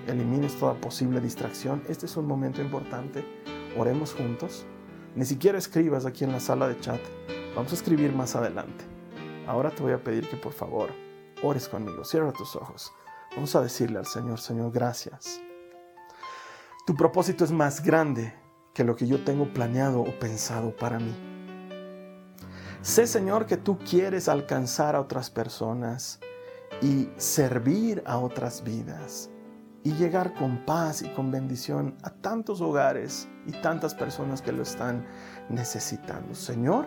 elimines 0.09 0.59
toda 0.59 0.75
posible 0.75 1.21
distracción. 1.21 1.83
Este 1.89 2.07
es 2.07 2.17
un 2.17 2.27
momento 2.27 2.61
importante. 2.61 3.25
Oremos 3.77 4.15
juntos. 4.15 4.67
Ni 5.15 5.25
siquiera 5.25 5.59
escribas 5.59 6.07
aquí 6.07 6.25
en 6.25 6.33
la 6.33 6.41
sala 6.41 6.69
de 6.69 6.79
chat. 6.81 7.01
Vamos 7.55 7.73
a 7.73 7.75
escribir 7.75 8.13
más 8.13 8.37
adelante. 8.37 8.85
Ahora 9.47 9.71
te 9.71 9.83
voy 9.83 9.93
a 9.93 10.03
pedir 10.03 10.29
que 10.29 10.37
por 10.37 10.53
favor 10.53 10.91
ores 11.43 11.69
conmigo. 11.69 12.05
Cierra 12.05 12.33
tus 12.33 12.57
ojos. 12.57 12.93
Vamos 13.35 13.55
a 13.55 13.63
decirle 13.63 13.99
al 13.99 14.07
Señor, 14.07 14.41
Señor, 14.41 14.73
gracias. 14.73 15.41
Tu 16.87 16.95
propósito 16.95 17.45
es 17.45 17.53
más 17.53 17.83
grande 17.83 18.35
que 18.73 18.85
lo 18.85 18.97
que 18.97 19.07
yo 19.07 19.25
tengo 19.25 19.53
planeado 19.53 20.01
o 20.01 20.19
pensado 20.19 20.75
para 20.75 20.99
mí. 20.99 21.15
Sé, 22.81 23.07
Señor, 23.07 23.47
que 23.47 23.57
tú 23.57 23.79
quieres 23.79 24.29
alcanzar 24.29 24.97
a 24.97 25.01
otras 25.01 25.31
personas 25.31 26.21
y 26.81 27.09
servir 27.17 28.03
a 28.07 28.19
otras 28.19 28.63
vidas 28.63 29.31
y 29.89 29.95
llegar 29.95 30.35
con 30.35 30.59
paz 30.67 31.01
y 31.01 31.09
con 31.09 31.31
bendición 31.31 31.95
a 32.03 32.11
tantos 32.11 32.61
hogares 32.61 33.27
y 33.47 33.53
tantas 33.53 33.95
personas 33.95 34.43
que 34.43 34.53
lo 34.53 34.63
están 34.63 35.07
necesitando. 35.49 36.35
Señor, 36.35 36.85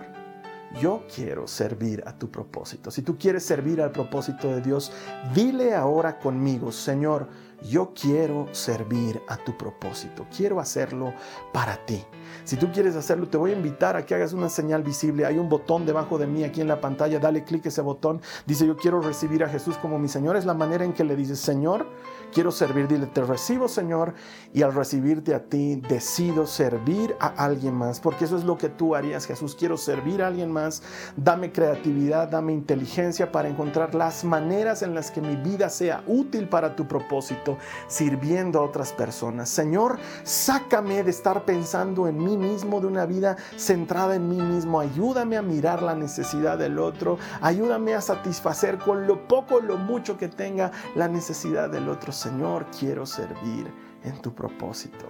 yo 0.79 1.01
quiero 1.13 1.47
servir 1.47 2.03
a 2.05 2.15
tu 2.15 2.29
propósito. 2.29 2.91
Si 2.91 3.01
tú 3.01 3.17
quieres 3.17 3.43
servir 3.43 3.81
al 3.81 3.91
propósito 3.91 4.49
de 4.49 4.61
Dios, 4.61 4.91
dile 5.33 5.73
ahora 5.73 6.19
conmigo, 6.19 6.71
Señor, 6.71 7.27
yo 7.69 7.93
quiero 7.93 8.47
servir 8.53 9.21
a 9.27 9.37
tu 9.37 9.57
propósito, 9.57 10.25
quiero 10.35 10.59
hacerlo 10.59 11.13
para 11.51 11.83
ti. 11.85 12.03
Si 12.43 12.55
tú 12.55 12.71
quieres 12.71 12.95
hacerlo, 12.95 13.27
te 13.27 13.37
voy 13.37 13.51
a 13.51 13.55
invitar 13.55 13.95
a 13.95 14.05
que 14.05 14.15
hagas 14.15 14.33
una 14.33 14.49
señal 14.49 14.83
visible. 14.83 15.25
Hay 15.25 15.37
un 15.37 15.49
botón 15.49 15.85
debajo 15.85 16.17
de 16.17 16.25
mí 16.25 16.43
aquí 16.43 16.61
en 16.61 16.67
la 16.67 16.81
pantalla, 16.81 17.19
dale 17.19 17.43
clic 17.43 17.65
ese 17.65 17.81
botón. 17.81 18.21
Dice, 18.45 18.65
yo 18.65 18.77
quiero 18.77 19.01
recibir 19.01 19.43
a 19.43 19.49
Jesús 19.49 19.77
como 19.77 19.99
mi 19.99 20.07
Señor. 20.07 20.37
Es 20.37 20.45
la 20.45 20.53
manera 20.53 20.83
en 20.85 20.93
que 20.93 21.03
le 21.03 21.15
dices, 21.15 21.39
Señor, 21.39 21.85
quiero 22.33 22.51
servir. 22.51 22.87
Dile, 22.87 23.07
te 23.07 23.21
recibo, 23.21 23.67
Señor, 23.67 24.13
y 24.53 24.61
al 24.61 24.73
recibirte 24.73 25.33
a 25.35 25.43
ti, 25.43 25.75
decido 25.87 26.45
servir 26.45 27.15
a 27.19 27.27
alguien 27.27 27.75
más, 27.75 27.99
porque 27.99 28.25
eso 28.25 28.37
es 28.37 28.43
lo 28.43 28.57
que 28.57 28.69
tú 28.69 28.95
harías, 28.95 29.25
Jesús. 29.25 29.55
Quiero 29.55 29.77
servir 29.77 30.21
a 30.21 30.27
alguien 30.27 30.51
más. 30.51 30.83
Dame 31.15 31.51
creatividad, 31.51 32.29
dame 32.29 32.53
inteligencia 32.53 33.31
para 33.31 33.49
encontrar 33.49 33.95
las 33.95 34.23
maneras 34.23 34.81
en 34.81 34.95
las 34.95 35.11
que 35.11 35.21
mi 35.21 35.35
vida 35.35 35.69
sea 35.69 36.03
útil 36.07 36.47
para 36.47 36.75
tu 36.75 36.87
propósito, 36.87 37.57
sirviendo 37.87 38.59
a 38.59 38.63
otras 38.63 38.93
personas. 38.93 39.49
Señor, 39.49 39.97
sácame 40.23 41.03
de 41.03 41.11
estar 41.11 41.45
pensando 41.45 42.07
en 42.07 42.17
mí 42.17 42.37
mismo, 42.37 42.79
de 42.79 42.87
una 42.87 43.05
vida 43.05 43.37
centrada 43.57 44.15
en 44.15 44.29
mí 44.29 44.41
mismo. 44.41 44.79
Ayúdame 44.79 45.37
a 45.37 45.41
mirar 45.41 45.81
la 45.81 45.95
necesidad 45.95 46.57
del 46.57 46.79
otro. 46.79 47.17
Ayúdame 47.41 47.93
a 47.93 48.01
satisfacer 48.01 48.77
con 48.77 49.07
lo 49.07 49.27
poco, 49.27 49.59
lo 49.59 49.77
mucho 49.77 50.17
que 50.17 50.27
tenga 50.27 50.71
la 50.95 51.07
necesidad 51.07 51.69
del 51.69 51.89
otro. 51.89 52.11
Señor, 52.21 52.67
quiero 52.79 53.03
servir 53.07 53.73
en 54.03 54.21
tu 54.21 54.31
propósito. 54.31 55.07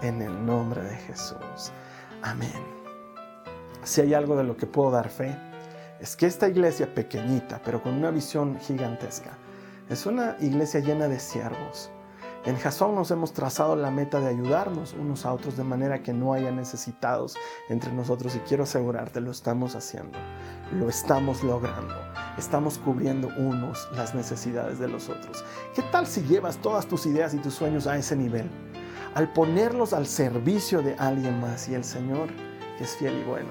En 0.00 0.22
el 0.22 0.46
nombre 0.46 0.82
de 0.82 0.96
Jesús. 0.96 1.72
Amén. 2.22 2.64
Si 3.82 4.00
hay 4.00 4.14
algo 4.14 4.34
de 4.34 4.44
lo 4.44 4.56
que 4.56 4.64
puedo 4.64 4.90
dar 4.90 5.10
fe, 5.10 5.36
es 6.00 6.16
que 6.16 6.24
esta 6.24 6.48
iglesia 6.48 6.94
pequeñita, 6.94 7.60
pero 7.62 7.82
con 7.82 7.92
una 7.92 8.10
visión 8.10 8.58
gigantesca, 8.60 9.36
es 9.90 10.06
una 10.06 10.38
iglesia 10.40 10.80
llena 10.80 11.06
de 11.06 11.20
siervos 11.20 11.90
en 12.46 12.58
Jasón 12.58 12.94
nos 12.94 13.10
hemos 13.10 13.32
trazado 13.32 13.74
la 13.74 13.90
meta 13.90 14.20
de 14.20 14.28
ayudarnos 14.28 14.92
unos 14.92 15.24
a 15.24 15.32
otros 15.32 15.56
de 15.56 15.64
manera 15.64 16.02
que 16.02 16.12
no 16.12 16.34
haya 16.34 16.50
necesitados 16.50 17.36
entre 17.70 17.90
nosotros 17.90 18.36
y 18.36 18.40
quiero 18.40 18.64
asegurarte, 18.64 19.22
lo 19.22 19.30
estamos 19.30 19.74
haciendo, 19.74 20.18
lo 20.74 20.90
estamos 20.90 21.42
logrando, 21.42 21.94
estamos 22.38 22.78
cubriendo 22.78 23.28
unos 23.36 23.88
las 23.94 24.14
necesidades 24.14 24.78
de 24.78 24.88
los 24.88 25.08
otros. 25.08 25.44
¿Qué 25.74 25.82
tal 25.82 26.06
si 26.06 26.22
llevas 26.22 26.58
todas 26.58 26.86
tus 26.86 27.06
ideas 27.06 27.34
y 27.34 27.38
tus 27.38 27.54
sueños 27.54 27.86
a 27.86 27.96
ese 27.96 28.16
nivel? 28.16 28.50
Al 29.14 29.32
ponerlos 29.32 29.92
al 29.92 30.06
servicio 30.06 30.82
de 30.82 30.94
alguien 30.94 31.40
más 31.40 31.68
y 31.68 31.74
el 31.74 31.84
Señor, 31.84 32.28
que 32.78 32.84
es 32.84 32.96
fiel 32.96 33.20
y 33.20 33.24
bueno, 33.24 33.50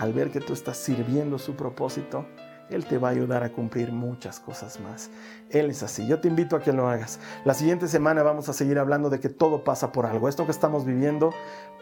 al 0.00 0.12
ver 0.12 0.30
que 0.30 0.40
tú 0.40 0.52
estás 0.52 0.78
sirviendo 0.78 1.38
su 1.38 1.54
propósito, 1.54 2.26
él 2.70 2.86
te 2.86 2.98
va 2.98 3.08
a 3.08 3.10
ayudar 3.12 3.42
a 3.42 3.52
cumplir 3.52 3.92
muchas 3.92 4.40
cosas 4.40 4.80
más. 4.80 5.10
Él 5.50 5.70
es 5.70 5.82
así. 5.82 6.06
Yo 6.06 6.20
te 6.20 6.28
invito 6.28 6.56
a 6.56 6.60
que 6.60 6.72
lo 6.72 6.88
hagas. 6.88 7.20
La 7.44 7.54
siguiente 7.54 7.88
semana 7.88 8.22
vamos 8.22 8.48
a 8.48 8.52
seguir 8.52 8.78
hablando 8.78 9.10
de 9.10 9.20
que 9.20 9.28
todo 9.28 9.64
pasa 9.64 9.92
por 9.92 10.06
algo. 10.06 10.28
Esto 10.28 10.44
que 10.44 10.50
estamos 10.50 10.84
viviendo 10.84 11.32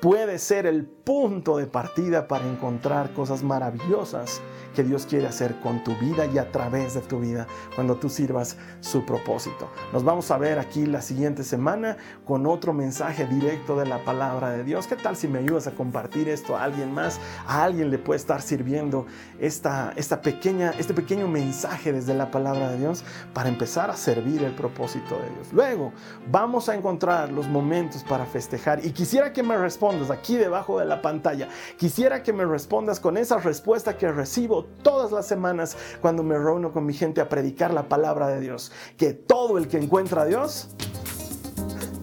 puede 0.00 0.38
ser 0.38 0.66
el 0.66 0.84
punto 0.84 1.56
de 1.56 1.66
partida 1.66 2.26
para 2.26 2.46
encontrar 2.46 3.12
cosas 3.12 3.42
maravillosas 3.42 4.40
que 4.74 4.82
Dios 4.82 5.06
quiere 5.06 5.26
hacer 5.26 5.60
con 5.60 5.84
tu 5.84 5.94
vida 5.96 6.26
y 6.26 6.38
a 6.38 6.50
través 6.50 6.94
de 6.94 7.00
tu 7.02 7.20
vida 7.20 7.46
cuando 7.74 7.96
tú 7.96 8.08
sirvas 8.08 8.56
su 8.80 9.04
propósito. 9.04 9.70
Nos 9.92 10.02
vamos 10.02 10.30
a 10.30 10.38
ver 10.38 10.58
aquí 10.58 10.86
la 10.86 11.02
siguiente 11.02 11.44
semana 11.44 11.96
con 12.24 12.46
otro 12.46 12.72
mensaje 12.72 13.26
directo 13.26 13.76
de 13.76 13.86
la 13.86 14.04
palabra 14.04 14.50
de 14.50 14.64
Dios. 14.64 14.86
¿Qué 14.86 14.96
tal 14.96 15.16
si 15.16 15.28
me 15.28 15.38
ayudas 15.38 15.66
a 15.66 15.72
compartir 15.72 16.28
esto 16.28 16.56
a 16.56 16.64
alguien 16.64 16.92
más? 16.92 17.20
A 17.46 17.62
alguien 17.64 17.90
le 17.90 17.98
puede 17.98 18.18
estar 18.18 18.42
sirviendo 18.42 19.06
esta, 19.38 19.92
esta 19.96 20.20
pequeña, 20.20 20.71
este 20.78 20.94
pequeño 20.94 21.28
mensaje 21.28 21.92
desde 21.92 22.14
la 22.14 22.30
palabra 22.30 22.70
de 22.70 22.78
Dios 22.78 23.04
para 23.32 23.48
empezar 23.48 23.90
a 23.90 23.96
servir 23.96 24.42
el 24.42 24.52
propósito 24.52 25.16
de 25.18 25.30
Dios. 25.30 25.52
Luego 25.52 25.92
vamos 26.30 26.68
a 26.68 26.74
encontrar 26.74 27.30
los 27.30 27.48
momentos 27.48 28.04
para 28.04 28.26
festejar 28.26 28.84
y 28.84 28.92
quisiera 28.92 29.32
que 29.32 29.42
me 29.42 29.56
respondas 29.56 30.10
aquí 30.10 30.36
debajo 30.36 30.78
de 30.78 30.86
la 30.86 31.02
pantalla. 31.02 31.48
Quisiera 31.76 32.22
que 32.22 32.32
me 32.32 32.44
respondas 32.44 33.00
con 33.00 33.16
esa 33.16 33.38
respuesta 33.38 33.96
que 33.96 34.10
recibo 34.10 34.64
todas 34.82 35.12
las 35.12 35.26
semanas 35.26 35.76
cuando 36.00 36.22
me 36.22 36.38
reúno 36.38 36.72
con 36.72 36.86
mi 36.86 36.94
gente 36.94 37.20
a 37.20 37.28
predicar 37.28 37.72
la 37.72 37.88
palabra 37.88 38.28
de 38.28 38.40
Dios. 38.40 38.72
Que 38.96 39.12
todo 39.12 39.58
el 39.58 39.68
que 39.68 39.78
encuentra 39.78 40.22
a 40.22 40.24
Dios 40.26 40.68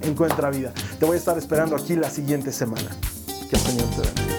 encuentra 0.02 0.50
vida. 0.50 0.74
Te 1.00 1.06
voy 1.06 1.16
a 1.16 1.20
estar 1.20 1.38
esperando 1.38 1.76
aquí 1.76 1.96
la 1.96 2.10
siguiente 2.10 2.52
semana. 2.52 2.90
Que 3.50 3.56
el 3.56 3.62
Señor 3.62 3.88
te 3.90 4.02
bendiga. 4.02 4.39